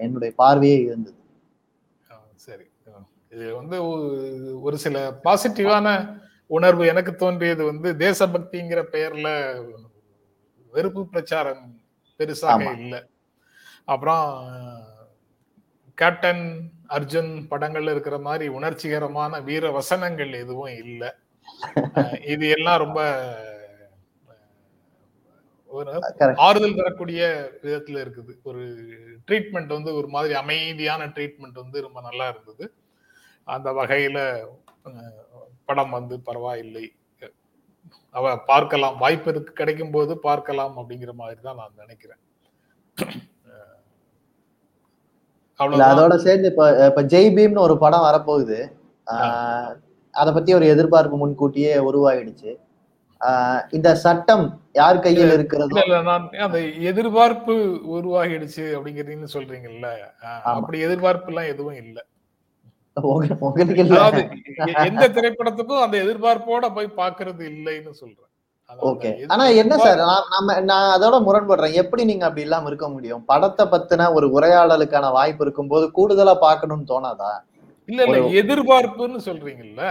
என்னுடைய 0.06 0.32
பார்வையே 0.42 0.78
இருந்தது. 0.88 1.18
இது 3.32 3.56
வந்து 3.56 3.78
ஒரு- 3.88 4.76
சில 4.76 5.20
பாசிட்டிவான 5.24 5.88
உணர்வு 6.48 6.88
எனக்கு 6.88 7.16
தோன்றியது 7.16 7.66
வந்து 7.66 7.94
தேசபக்திங்கிற 7.94 8.82
பெயர்ல 8.92 9.28
வெறுப்பு 10.74 11.08
பிரச்சாரம் 11.08 11.64
பெருசாக. 12.20 12.80
இல்லை 12.80 13.00
அப்புறம் 13.86 14.26
கேப்டன் 15.98 16.44
அர்ஜுன் 16.90 17.48
படங்கள்ல 17.50 17.92
இருக்கிற 17.92 18.18
மாதிரி 18.18 18.48
உணர்ச்சிகரமான 18.50 19.44
வீர 19.44 19.72
வசனங்கள் 19.72 20.34
எதுவும் 20.34 20.78
இல்லை 20.78 21.10
இது 22.22 22.50
எல்லாம் 22.50 22.78
ரொம்ப 22.78 23.00
ஒரு. 25.72 25.92
ஆறுதல் 26.36 26.76
தரக்கூடிய 26.76 27.22
விதத்துல 27.64 28.02
இருக்குது 28.06 28.34
ஒரு 28.44 28.64
ட்ரீட்மெண்ட் 29.28 29.68
வந்து 29.68 29.96
ஒரு 29.96 30.08
மாதிரி 30.08 30.34
அமைதியான 30.34 31.08
ட்ரீட்மெண்ட் 31.08 31.54
வந்து 31.54 31.82
ரொம்ப 31.82 32.02
நல்லா 32.02 32.30
இருந்தது 32.30 32.74
அந்த 33.52 33.70
வகையில 33.80 34.20
படம் 35.70 35.96
வந்து 35.98 36.16
பரவாயில்லை. 36.20 36.86
அவ 38.16 38.32
பார்க்கலாம் 38.50 38.96
வாய்ப்பு 38.98 39.30
இருக்கு 39.32 39.52
கிடைக்கும் 39.54 39.92
போது 39.92 40.14
பார்க்கலாம் 40.20 40.74
அப்படிங்கிற 40.80 41.12
மாதிரி 41.14 41.40
தான் 41.42 41.60
நான் 41.62 41.80
நினைக்கிறேன். 41.84 42.22
அதோட 45.90 46.14
சேர்ந்து 46.26 46.50
இப்ப 46.52 46.66
இப்ப 46.88 47.02
ஜெய் 47.14 47.34
பீம்னு 47.38 47.66
ஒரு 47.68 47.76
படம் 47.78 48.06
வரப்போகுது. 48.08 48.60
ஆஹ் 49.08 49.72
அத 50.14 50.28
பத்தி 50.32 50.52
ஒரு 50.54 50.66
எதிர்பார்ப்பு 50.68 51.18
முன்கூட்டியே 51.18 51.74
உருவாயிடுச்சு. 51.90 52.52
ஆஹ் 53.22 53.62
இந்த 53.72 53.90
சட்டம் 54.04 54.46
யார் 54.74 55.00
கையில் 55.00 55.34
இருக்கிறதோ 55.38 55.82
நான் 56.10 56.26
அந்த 56.46 56.60
எதிர்பார்ப்பு 56.92 57.56
உருவாகிடுச்சு 57.98 58.66
அப்படிங்கிறீங்கன்னு 58.78 59.36
சொல்றீங்கல்ல. 59.38 59.90
அப்படி 60.54 60.80
எதிர்பார்ப்பு 60.88 61.32
எல்லாம் 61.34 61.52
எதுவும் 61.54 61.80
இல்ல. 61.84 61.98
எந்த 64.86 65.06
திரைப்படத்துக்கும் 65.10 65.84
அந்த 65.84 65.96
எதிர்பார்ப்போட 65.98 66.74
போய் 66.74 66.98
பாக்குறது 66.98 67.44
இல்லைன்னு 67.52 67.94
சொல்றேன். 67.94 68.28
ஓகே. 68.80 69.10
ஆனா 69.28 69.46
என்ன 69.62 69.74
சார் 69.78 70.02
நம்ம 70.34 70.60
நான் 70.62 70.92
அதோட 70.96 71.16
முரண்படுறேன். 71.26 71.74
எப்படி 71.74 72.04
நீங்க 72.06 72.26
அப்படி 72.26 72.42
இல்லாம 72.42 72.68
இருக்க 72.68 72.88
முடியும்? 72.90 73.24
படத்தை 73.26 73.66
பத்தின 73.66 74.12
ஒரு 74.14 74.28
உரையாடலுக்கான 74.30 75.12
வாய்ப்பு 75.12 75.44
இருக்கும்போது 75.44 75.88
கூடுதலா 75.98 76.36
பார்க்கணும்னு 76.40 76.92
தோணாதா? 76.92 77.32
இல்ல 77.90 78.02
இல்ல 78.06 78.20
எதிர்பார்ப்புன்னு 78.42 79.20
சொல்றீங்கல்ல? 79.26 79.84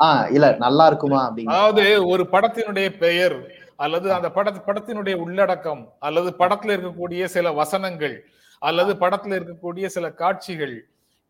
ஆஹ் 0.00 0.26
இல்ல 0.30 0.46
நல்லா 0.58 0.86
இருக்குமா 0.86 1.20
அப்படிங்க. 1.28 1.52
அதாவது 1.52 1.84
ஒரு 2.08 2.24
படத்தினுடைய 2.32 2.88
பெயர் 2.98 3.38
அல்லது 3.76 4.08
அந்த 4.12 4.28
பட 4.30 4.50
படத்தினுடைய 4.66 5.14
உள்ளடக்கம் 5.16 5.82
அல்லது 5.98 6.30
படத்துல 6.38 6.74
இருக்கக்கூடிய 6.76 7.24
சில 7.28 7.52
வசனங்கள் 7.52 8.16
அல்லது 8.62 8.92
படத்துல 8.94 9.36
இருக்கக்கூடிய 9.38 9.86
சில 9.86 10.06
காட்சிகள் 10.20 10.76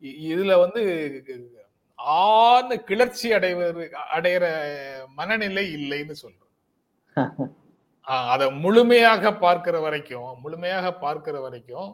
இதுல 0.03 0.59
வந்து 0.61 0.83
ஆன்னு 1.99 2.77
கிளர்ச்சி 2.85 3.33
அடைவது 3.33 3.85
அடையிற 4.17 4.45
மனநிலை 5.15 5.65
இல்லைன்னு 5.75 6.13
சொல்றேன் 6.13 6.45
ஆஹ் 8.07 8.29
அத 8.29 8.51
முழுமையாக 8.51 9.33
பார்க்கிற 9.37 9.81
வரைக்கும் 9.81 10.29
முழுமையாக 10.41 10.93
பார்க்கிற 10.95 11.41
வரைக்கும் 11.41 11.89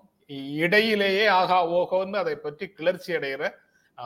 இடையிலேயே 0.64 1.26
ஆகா 1.28 1.58
ஓஹோன்னு 1.68 2.16
அதை 2.16 2.34
பற்றி 2.36 2.66
கிளர்ச்சி 2.68 3.12
அடைகிற 3.12 3.50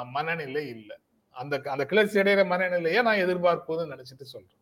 மனநிலை 0.06 0.68
இல்லை. 0.68 0.96
அந்த 1.36 1.60
அந்த 1.64 1.84
கிளர்ச்சி 1.84 2.20
அடைகிற 2.20 2.46
மனநிலையை 2.46 3.02
நான் 3.02 3.16
எதிர்பார்ப்பதுன்னு 3.16 3.92
நினைச்சிட்டு 3.94 4.26
சொல்றேன் 4.26 4.56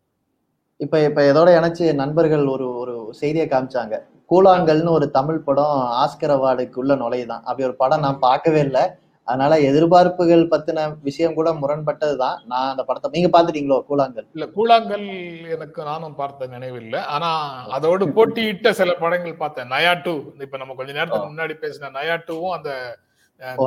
இப்ப 0.80 1.02
இப்ப 1.04 1.22
இதோட 1.32 1.48
இணைச்சு 1.58 1.94
நண்பர்கள் 1.94 2.46
ஒரு 2.46 2.66
ஒரு 2.76 2.94
செய்தியை 3.12 3.46
காமிச்சாங்க. 3.48 3.94
கூழாங்கல்னு 4.30 4.90
ஒரு 4.90 5.10
தமிழ் 5.10 5.38
படம் 5.38 5.78
ஆஸ்கர் 6.02 6.34
அவார்டுக்குள்ள 6.36 6.94
நுழையுதான். 7.02 7.44
அப்படி 7.48 7.64
ஒரு 7.64 7.76
படம் 7.76 8.00
நான் 8.00 8.18
பார்க்கவே 8.18 8.60
இல்லை. 8.60 8.84
அதனால 9.28 9.52
எதிர்பார்ப்புகள் 9.68 10.42
பத்தின 10.50 10.84
விஷயம் 11.06 11.36
கூட 11.38 11.48
முரண்பட்டதுதான். 11.62 12.36
நான் 12.52 12.70
அந்த 12.72 12.82
படத்தை 12.88 13.08
நீங்க 13.14 13.28
பாத்துட்டீங்களோ 13.34 13.78
கூழாங்கல்? 13.88 14.26
இல்ல 14.36 14.46
கூழாங்கல் 14.56 15.06
எனக்கு 15.54 15.80
நானும் 15.90 16.18
பார்த்த 16.20 16.48
நினைவில்லை. 16.54 17.00
ஆனா 17.14 17.30
அதோடு 17.76 18.06
போட்டியிட்ட 18.18 18.72
சில 18.80 18.92
படங்கள் 19.04 19.40
பார்த்தேன். 19.42 19.70
நயா 19.74 19.94
டூ. 20.04 20.14
இப்ப 20.46 20.58
நம்ம 20.62 20.76
கொஞ்ச 20.80 20.92
நேரத்துக்கு 20.98 21.32
முன்னாடி 21.32 21.56
பேசின 21.64 21.90
நயா 21.98 22.16
டூவும் 22.28 22.56
அந்த 22.58 22.70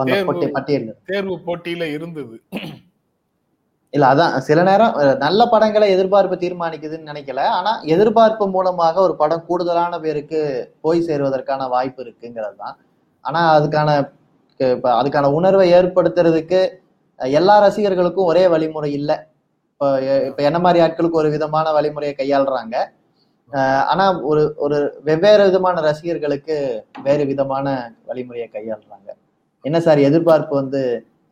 தேர்வு 0.08 0.28
பொட்டி 0.30 0.48
பட்டியல் 1.48 1.84
இருந்தது. 1.96 2.38
இல்ல 3.94 4.06
அதான் 4.14 4.34
சில 4.48 4.64
நேரம் 4.70 4.96
நல்ல 5.26 5.42
படங்களை 5.54 5.86
எதிர்பார்ப்பு 5.96 6.36
தீர்மானிக்குதுன்னு 6.44 7.10
நினைக்கல. 7.12 7.44
ஆனா 7.58 7.72
எதிர்பார்ப்பு 7.96 8.48
மூலமாக 8.56 9.02
ஒரு 9.08 9.16
படம் 9.22 9.46
கூடுதலான 9.50 10.00
பேருக்கு 10.06 10.42
போய் 10.86 11.06
சேருவதற்கான 11.08 11.68
வாய்ப்பு 11.76 12.02
இருக்குங்கிறது 12.06 12.58
தான் 12.64 12.78
ஆனா 13.26 13.42
அதுக்கான 13.58 13.90
இப்ப 14.60 14.88
அதுக்கான 15.00 15.32
உணர்வை 15.40 15.66
ஏற்படுத்துறதுக்கு 15.78 16.60
எல்லா 17.20 17.56
ரசிகர்களுக்கும் 17.66 18.30
ஒரே 18.32 18.44
வழிமுறை 18.54 18.90
இல்லை. 19.00 19.18
இப்போ 19.72 19.88
இப்ப 20.30 20.42
என்ன 20.50 20.60
மாதிரி 20.66 20.80
ஆட்களுக்கு 20.86 21.22
ஒரு 21.22 21.30
விதமான 21.36 21.68
வழிமுறையை 21.78 22.14
கையாளுறாங்க. 22.18 22.76
ஆனா 23.92 24.06
ஒரு 24.30 24.42
ஒரு 24.66 24.78
வெவ்வேறு 25.08 25.44
விதமான 25.50 25.82
ரசிகர்களுக்கு 25.88 26.56
வேறு 27.08 27.24
விதமான 27.32 27.68
வழிமுறையை 28.10 28.48
கையாளுறாங்க. 28.56 29.10
என்ன 29.66 29.78
சார் 29.86 30.00
எதிர்பார்ப்பு 30.10 30.54
வந்து 30.62 30.82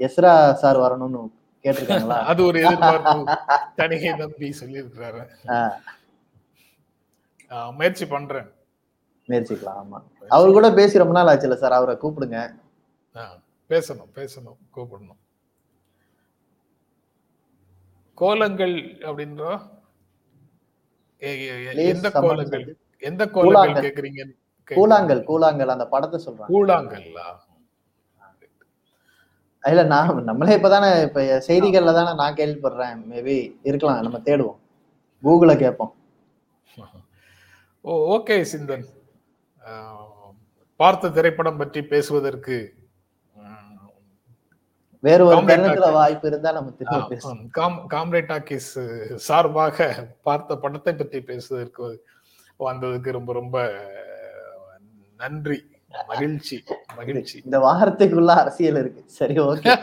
எஸ்ரா 0.07 0.33
சார் 0.63 0.79
வரணும்னு 0.85 1.21
கேட்டிருக்காங்களா? 1.65 2.17
அது 2.31 2.41
ஒரு 2.49 2.61
தனிகை 3.81 4.13
நம்பி 4.23 4.49
சொல்லியிருக்கிறாரு. 4.61 5.21
முயற்சி 7.79 8.05
பண்றேன். 8.13 8.47
முயற்சிக்கலாம் 9.29 9.77
ஆமா. 9.83 9.99
அவர் 10.35 10.55
கூட 10.57 10.67
பேசி 10.79 11.01
ரொம்ப 11.03 11.15
நாள் 11.17 11.31
ஆச்சுல 11.33 11.57
சார். 11.63 11.77
அவரை 11.79 11.95
கூப்பிடுங்க. 12.03 12.39
பேசணும் 13.69 14.11
பேசணும் 14.15 14.57
கூப்பிடணும். 14.75 15.17
கோலங்கள் 18.13 18.97
அப்படின்ற 18.97 19.69
எ- 21.21 21.37
எ- 21.37 21.63
எ- 21.65 21.73
Please 21.73 21.95
எந்த 21.95 22.11
கோலங்கள் 22.11 22.77
எந்த 22.97 23.29
கோலங்கள். 23.29 23.91
கேக்குறீங்க? 23.91 24.31
கூழாங்கல் 24.69 25.23
கூழாங்கல் 25.27 25.65
அந்த 25.65 25.87
படத்தை 25.87 26.23
சொல்றாங்க. 26.25 26.49
கூழாங்கல்லா? 26.49 27.35
இல்ல 29.67 29.83
நான் 29.83 30.23
நம்மளே 30.23 30.55
இப்பதானே 30.55 31.03
இப்ப 31.03 31.43
செய்திகள்ல 31.47 31.93
தானே 31.93 32.15
நான் 32.15 32.33
கேள்விப்படுறேன். 32.33 33.13
மேபி 33.13 33.59
இருக்கலாம் 33.63 34.01
நம்ம 34.01 34.17
தேடுவோம். 34.17 34.59
கூகுள 35.23 35.57
கேட்போம். 35.57 35.95
Oh 37.81 38.17
okay 38.17 38.45
Chinthan. 38.53 38.85
பார்த்த 40.75 41.09
திரைப்படம் 41.09 41.57
பற்றி 41.57 41.83
பேசுவதற்கு 41.83 42.75
வேற 45.03 45.19
ஒரு 45.25 45.35
தருணத்துல. 45.49 45.91
வாய்ப்பு 45.91 46.27
இருந்தா 46.27 46.51
நம்ம 46.51 46.71
திரும்ப 46.71 47.17
காம்ரேட் 47.89 48.29
டாக்கிஸ் 48.31 48.71
சார்பாக 49.27 49.77
பார்த்த 50.21 50.57
படத்தை 50.57 50.93
பற்றி 50.93 51.21
பேசுவதற்கு 51.21 51.87
வந்ததுக்கு 52.59 53.11
ரொம்ப 53.11 53.33
ரொம்ப 53.33 53.57
நன்றி 55.19 55.59
மகிழ்ச்சி 56.07 56.57
மகிழ்ச்சி. 56.95 57.37
இந்த 57.45 57.57
வாரத்துக்குள்ள 57.59 58.31
அரசியல் 58.35 58.75
இருக்கு. 58.75 59.03
சரி 59.19 59.39
ஓகே. 59.39 59.71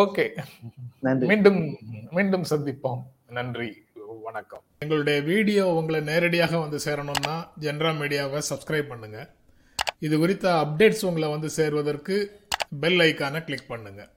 ஓகே. 0.00 0.24
நன்றி. 1.00 1.26
மீண்டும் 1.26 1.60
மீண்டும் 2.10 2.44
சந்திப்போம். 2.50 3.00
நன்றி 3.28 3.70
வணக்கம். 4.22 4.62
எங்களுடைய 4.78 5.20
வீடியோ 5.22 5.66
உங்களை 5.74 6.00
நேரடியாக 6.00 6.58
வந்து 6.58 6.78
சேரணும்னா 6.84 7.34
ஜென்ரா 7.60 7.92
மீடியாவை 8.00 8.40
சப்ஸ்கிரைப் 8.50 8.88
பண்ணுங்க. 8.88 9.18
இது 10.02 10.14
குறித்த 10.18 10.46
அப்டேட்ஸ் 10.62 11.04
உங்களை 11.04 11.28
வந்து 11.28 11.48
சேர்வதற்கு 11.50 12.16
பெல் 12.80 13.00
ஐக்கானை 13.00 13.40
கிளிக் 13.44 13.70
பண்ணுங்கள் 13.70 14.10